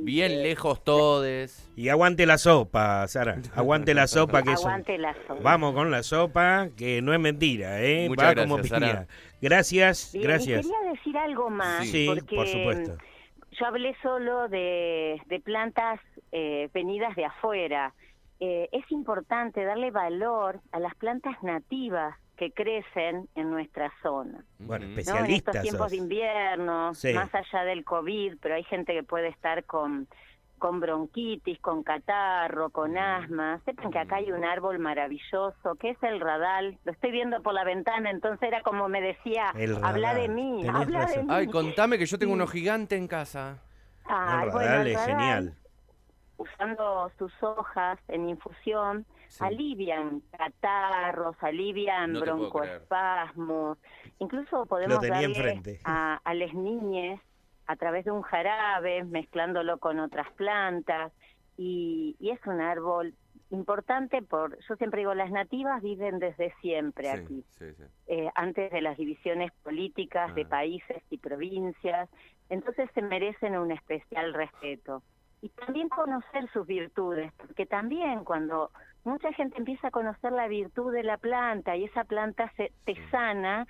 Bien 0.00 0.42
lejos 0.42 0.84
todes. 0.84 1.70
y 1.76 1.88
aguante 1.88 2.26
la 2.26 2.36
sopa, 2.36 3.08
Sara. 3.08 3.38
Aguante 3.54 3.94
la 3.94 4.06
sopa, 4.06 4.42
que. 4.42 4.50
Aguante 4.50 4.98
la 4.98 5.14
sopa. 5.26 5.40
Vamos 5.42 5.72
con 5.74 5.90
la 5.90 6.02
sopa, 6.02 6.68
que 6.76 7.00
no 7.00 7.14
es 7.14 7.20
mentira, 7.20 7.80
¿eh? 7.82 8.06
Muchas 8.06 8.26
Va 8.26 8.30
gracias, 8.34 8.50
como 8.50 8.64
Sara. 8.64 9.06
Gracias, 9.40 10.10
Bien, 10.12 10.22
y 10.22 10.26
gracias. 10.26 10.66
quería 10.66 10.92
decir 10.92 11.16
algo 11.16 11.48
más, 11.48 11.86
Sí, 11.88 12.04
porque 12.06 12.36
por 12.36 12.46
supuesto. 12.46 12.98
Yo 13.60 13.66
hablé 13.66 13.94
solo 14.02 14.48
de, 14.48 15.20
de 15.26 15.40
plantas 15.40 16.00
eh, 16.32 16.70
venidas 16.72 17.14
de 17.14 17.26
afuera. 17.26 17.92
Eh, 18.40 18.68
es 18.72 18.90
importante 18.90 19.62
darle 19.64 19.90
valor 19.90 20.60
a 20.72 20.80
las 20.80 20.94
plantas 20.94 21.40
nativas 21.42 22.16
que 22.36 22.52
crecen 22.52 23.28
en 23.34 23.50
nuestra 23.50 23.92
zona. 24.02 24.42
Bueno, 24.58 24.86
Ujú. 24.86 25.10
¿no? 25.12 25.18
En 25.26 25.30
estos 25.30 25.60
tiempos 25.60 25.78
sos. 25.78 25.90
de 25.90 25.96
invierno, 25.98 26.94
Sí. 26.94 27.12
más 27.12 27.28
allá 27.34 27.64
del 27.64 27.84
COVID, 27.84 28.38
pero 28.40 28.54
hay 28.54 28.64
gente 28.64 28.94
que 28.94 29.02
puede 29.02 29.28
estar 29.28 29.64
con, 29.64 30.08
con 30.60 30.78
bronquitis, 30.78 31.58
con 31.60 31.82
catarro, 31.82 32.70
con 32.70 32.96
asma. 32.96 33.60
Sepan 33.64 33.90
que 33.90 33.98
acá 33.98 34.16
hay 34.16 34.30
un 34.30 34.44
árbol 34.44 34.78
maravilloso, 34.78 35.74
que 35.80 35.90
es 35.90 36.02
el 36.04 36.20
radal. 36.20 36.78
Lo 36.84 36.92
estoy 36.92 37.10
viendo 37.10 37.42
por 37.42 37.54
la 37.54 37.64
ventana, 37.64 38.10
entonces 38.10 38.46
era 38.46 38.62
como 38.62 38.88
me 38.88 39.00
decía, 39.00 39.46
habla 39.82 40.14
de 40.14 40.28
mí, 40.28 40.60
Tenés 40.62 40.80
habla 40.80 41.06
de 41.06 41.22
mí. 41.24 41.28
Ay, 41.28 41.48
contame 41.48 41.98
que 41.98 42.06
yo 42.06 42.16
tengo 42.18 42.30
Sí. 42.34 42.34
uno 42.36 42.46
gigante 42.46 42.94
en 42.96 43.08
casa. 43.08 43.58
Ay, 44.04 44.44
El 44.44 44.50
bueno, 44.52 44.68
radal 44.68 44.86
el 44.86 44.92
es 44.92 44.98
radal, 44.98 45.10
genial. 45.10 45.54
Usando 46.36 47.10
sus 47.18 47.32
hojas 47.42 47.98
en 48.08 48.28
infusión, 48.28 49.04
Sí. 49.28 49.44
alivian 49.44 50.22
catarros, 50.36 51.36
alivian 51.40 52.12
No 52.14 52.20
broncoespasmos. 52.20 53.78
Incluso 54.18 54.66
podemos 54.66 55.00
darle 55.06 55.60
a, 55.84 56.20
a 56.24 56.34
las 56.34 56.52
niñas 56.54 57.20
a 57.70 57.76
través 57.76 58.04
de 58.04 58.10
un 58.10 58.22
jarabe, 58.22 59.04
mezclándolo 59.04 59.78
con 59.78 60.00
otras 60.00 60.28
plantas. 60.32 61.12
Y, 61.56 62.16
y 62.18 62.30
es 62.30 62.40
un 62.46 62.60
árbol 62.60 63.14
importante 63.50 64.22
por, 64.22 64.58
yo 64.68 64.76
siempre 64.76 65.00
digo, 65.00 65.14
las 65.14 65.30
nativas 65.30 65.82
viven 65.82 66.18
desde 66.18 66.52
siempre 66.60 67.04
Sí, 67.04 67.16
aquí 67.18 67.44
sí, 67.58 67.72
sí. 67.74 67.84
eh, 68.08 68.30
antes 68.34 68.72
de 68.72 68.80
las 68.80 68.96
divisiones 68.96 69.52
políticas 69.62 70.34
de 70.34 70.44
países 70.46 71.02
y 71.10 71.18
provincias, 71.18 72.08
entonces 72.48 72.88
se 72.94 73.02
merecen 73.02 73.56
un 73.56 73.70
especial 73.70 74.34
respeto. 74.34 75.02
Y 75.42 75.48
también 75.50 75.88
conocer 75.88 76.50
sus 76.52 76.66
virtudes, 76.66 77.32
porque 77.38 77.66
también 77.66 78.24
cuando 78.24 78.70
mucha 79.04 79.32
gente 79.32 79.58
empieza 79.58 79.88
a 79.88 79.90
conocer 79.90 80.32
la 80.32 80.48
virtud 80.48 80.92
de 80.92 81.02
la 81.02 81.18
planta 81.18 81.76
y 81.76 81.84
esa 81.84 82.04
planta 82.04 82.52
se, 82.56 82.72
te 82.84 82.94
sana, 83.10 83.66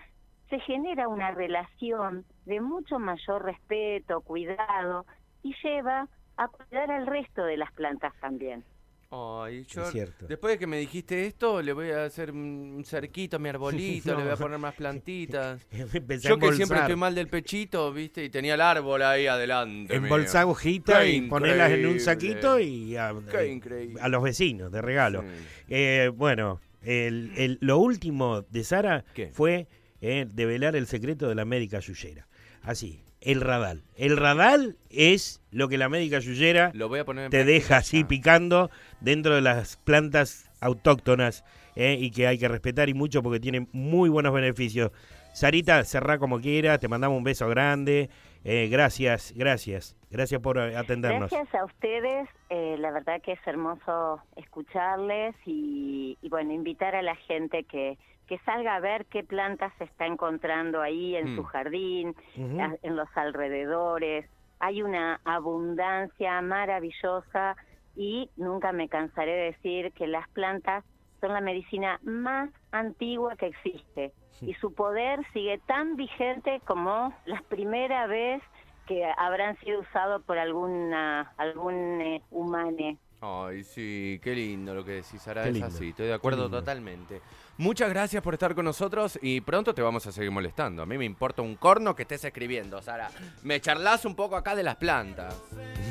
se 0.50 0.60
genera 0.60 1.08
una 1.08 1.30
relación 1.30 2.24
de 2.44 2.60
mucho 2.60 2.98
mayor 2.98 3.44
respeto, 3.44 4.20
cuidado, 4.20 5.06
y 5.42 5.54
lleva 5.62 6.08
a 6.36 6.48
cuidar 6.48 6.90
al 6.90 7.06
resto 7.06 7.44
de 7.44 7.56
las 7.56 7.72
plantas 7.72 8.12
también. 8.20 8.64
Ay, 9.12 9.64
yo, 9.64 9.82
Es 9.82 9.90
cierto. 9.90 10.26
después 10.28 10.52
de 10.54 10.58
que 10.60 10.68
me 10.68 10.76
dijiste 10.78 11.26
esto, 11.26 11.60
le 11.62 11.72
voy 11.72 11.90
a 11.90 12.04
hacer 12.04 12.30
un 12.30 12.82
cerquito 12.84 13.36
a 13.36 13.38
mi 13.40 13.48
arbolito, 13.48 14.14
le 14.16 14.22
voy 14.22 14.32
a 14.32 14.36
poner 14.36 14.58
más 14.58 14.74
plantitas. 14.74 15.66
Yo 16.22 16.38
que 16.38 16.52
siempre 16.52 16.78
estoy 16.78 16.94
mal 16.94 17.14
del 17.16 17.26
pechito, 17.26 17.92
viste, 17.92 18.24
y 18.24 18.30
tenía 18.30 18.54
el 18.54 18.60
árbol 18.60 19.02
ahí 19.02 19.26
adelante. 19.26 19.96
Embolsá 19.96 20.46
hojitas 20.46 21.08
y 21.08 21.22
ponerlas 21.22 21.72
en 21.72 21.86
un 21.86 21.98
saquito 21.98 22.60
y 22.60 22.96
a, 22.96 23.12
Qué 23.30 23.38
eh, 23.40 23.52
increíble. 23.52 24.00
a 24.00 24.08
los 24.08 24.22
vecinos 24.22 24.70
de 24.70 24.80
regalo. 24.80 25.22
Sí. 25.22 25.28
Eh, 25.70 26.12
bueno, 26.14 26.60
el, 26.82 27.32
el- 27.36 27.58
lo 27.60 27.78
último 27.78 28.42
de 28.42 28.62
Sara 28.62 29.04
¿Qué? 29.12 29.26
fue 29.32 29.66
eh, 30.00 30.26
develar 30.32 30.76
el 30.76 30.86
secreto 30.86 31.28
de 31.28 31.34
la 31.34 31.44
médica 31.44 31.80
yuyera. 31.80 32.26
Así, 32.62 33.02
el 33.20 33.40
radal. 33.40 33.82
El 33.96 34.16
radal 34.16 34.76
es 34.90 35.42
lo 35.50 35.68
que 35.68 35.78
la 35.78 35.88
médica 35.88 36.18
yuyera 36.18 36.70
Lo 36.74 36.88
voy 36.88 37.00
a 37.00 37.04
poner 37.04 37.24
en 37.26 37.30
te 37.30 37.38
práctica 37.38 37.52
deja 37.54 37.76
así 37.78 38.00
ya. 38.00 38.08
picando 38.08 38.70
dentro 39.00 39.34
de 39.34 39.42
las 39.42 39.76
plantas 39.76 40.50
autóctonas 40.60 41.44
eh, 41.76 41.96
y 41.98 42.10
que 42.10 42.26
hay 42.26 42.38
que 42.38 42.48
respetar 42.48 42.88
y 42.88 42.94
mucho 42.94 43.22
porque 43.22 43.40
tiene 43.40 43.66
muy 43.72 44.08
buenos 44.08 44.32
beneficios. 44.32 44.90
Sarita, 45.32 45.84
cerrá 45.84 46.18
como 46.18 46.40
quiera, 46.40 46.78
te 46.78 46.88
mandamos 46.88 47.16
un 47.18 47.24
beso 47.24 47.48
grande. 47.48 48.10
eh, 48.44 48.68
gracias, 48.70 49.32
gracias, 49.36 49.96
gracias 50.10 50.40
por 50.40 50.58
eh, 50.58 50.76
atendernos. 50.76 51.30
Gracias 51.30 51.54
a 51.54 51.64
ustedes, 51.64 52.28
eh, 52.48 52.76
la 52.78 52.90
verdad 52.90 53.20
que 53.22 53.32
es 53.32 53.46
hermoso 53.46 54.20
escucharles 54.36 55.34
y, 55.46 56.16
y, 56.22 56.28
bueno, 56.30 56.52
invitar 56.52 56.94
a 56.94 57.02
la 57.02 57.14
gente 57.16 57.64
que, 57.64 57.96
que 58.30 58.38
salga 58.44 58.76
a 58.76 58.80
ver 58.80 59.06
qué 59.06 59.24
plantas 59.24 59.72
se 59.76 59.82
está 59.82 60.06
encontrando 60.06 60.80
ahí 60.80 61.16
en 61.16 61.32
Mm. 61.32 61.36
su 61.36 61.42
jardín, 61.42 62.14
Ujú. 62.36 62.60
a- 62.60 62.76
en 62.80 62.94
los 62.94 63.08
alrededores. 63.16 64.24
Hay 64.60 64.82
una 64.82 65.20
abundancia 65.24 66.40
maravillosa 66.40 67.56
y 67.96 68.30
nunca 68.36 68.70
me 68.70 68.88
cansaré 68.88 69.32
de 69.32 69.42
decir 69.46 69.92
que 69.94 70.06
las 70.06 70.28
plantas 70.30 70.84
son 71.20 71.32
la 71.32 71.40
medicina 71.40 71.98
más 72.04 72.50
antigua 72.70 73.34
que 73.34 73.46
existe 73.48 74.12
y 74.42 74.54
su 74.54 74.74
poder 74.74 75.18
sigue 75.32 75.58
tan 75.66 75.96
vigente 75.96 76.62
como 76.68 77.12
la 77.26 77.42
primera 77.48 78.06
vez 78.06 78.40
que 78.86 79.04
habrán 79.18 79.58
sido 79.58 79.80
usados 79.80 80.22
por 80.24 80.38
alguna 80.38 81.32
algún 81.36 82.00
eh, 82.00 82.22
humane. 82.30 82.96
Ay, 83.22 83.64
sí, 83.64 84.18
qué 84.22 84.34
lindo 84.34 84.72
lo 84.74 84.82
que 84.82 84.92
decís, 84.92 85.20
Sara. 85.20 85.46
Es 85.46 85.60
así, 85.62 85.90
estoy 85.90 86.06
de 86.06 86.14
acuerdo 86.14 86.48
totalmente. 86.48 87.20
Muchas 87.60 87.90
gracias 87.90 88.22
por 88.22 88.32
estar 88.32 88.54
con 88.54 88.64
nosotros 88.64 89.18
y 89.20 89.42
pronto 89.42 89.74
te 89.74 89.82
vamos 89.82 90.06
a 90.06 90.12
seguir 90.12 90.30
molestando. 90.30 90.82
A 90.82 90.86
mí 90.86 90.96
me 90.96 91.04
importa 91.04 91.42
un 91.42 91.56
corno 91.56 91.94
que 91.94 92.02
estés 92.04 92.24
escribiendo, 92.24 92.80
Sara. 92.80 93.10
Me 93.42 93.60
charlas 93.60 94.06
un 94.06 94.14
poco 94.14 94.34
acá 94.34 94.54
de 94.54 94.62
las 94.62 94.76
plantas. 94.76 95.34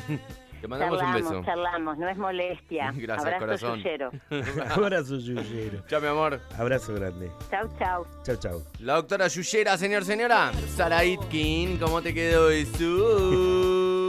Te 0.60 0.66
mandamos 0.66 0.98
charlamos, 0.98 1.22
un 1.22 1.28
beso. 1.28 1.44
charlamos, 1.44 1.98
no 1.98 2.08
es 2.08 2.18
molestia. 2.18 2.92
Gracias, 2.96 3.24
Abrazo 3.24 3.38
corazón. 3.46 3.76
yuyero. 3.78 4.10
Abrazo, 4.74 5.16
Yuyero. 5.18 5.86
Chao, 5.86 6.00
mi 6.00 6.08
amor. 6.08 6.40
Abrazo 6.58 6.92
grande. 6.92 7.30
Chau, 7.48 7.68
chau. 7.78 8.06
Chao, 8.24 8.36
chao. 8.36 8.62
La 8.80 8.94
doctora 8.96 9.28
Yuyera, 9.28 9.78
señor, 9.78 10.04
señora. 10.04 10.50
Sara 10.74 11.04
Itkin, 11.04 11.78
¿cómo 11.78 12.02
te 12.02 12.12
quedó 12.12 12.50
eso? 12.50 13.99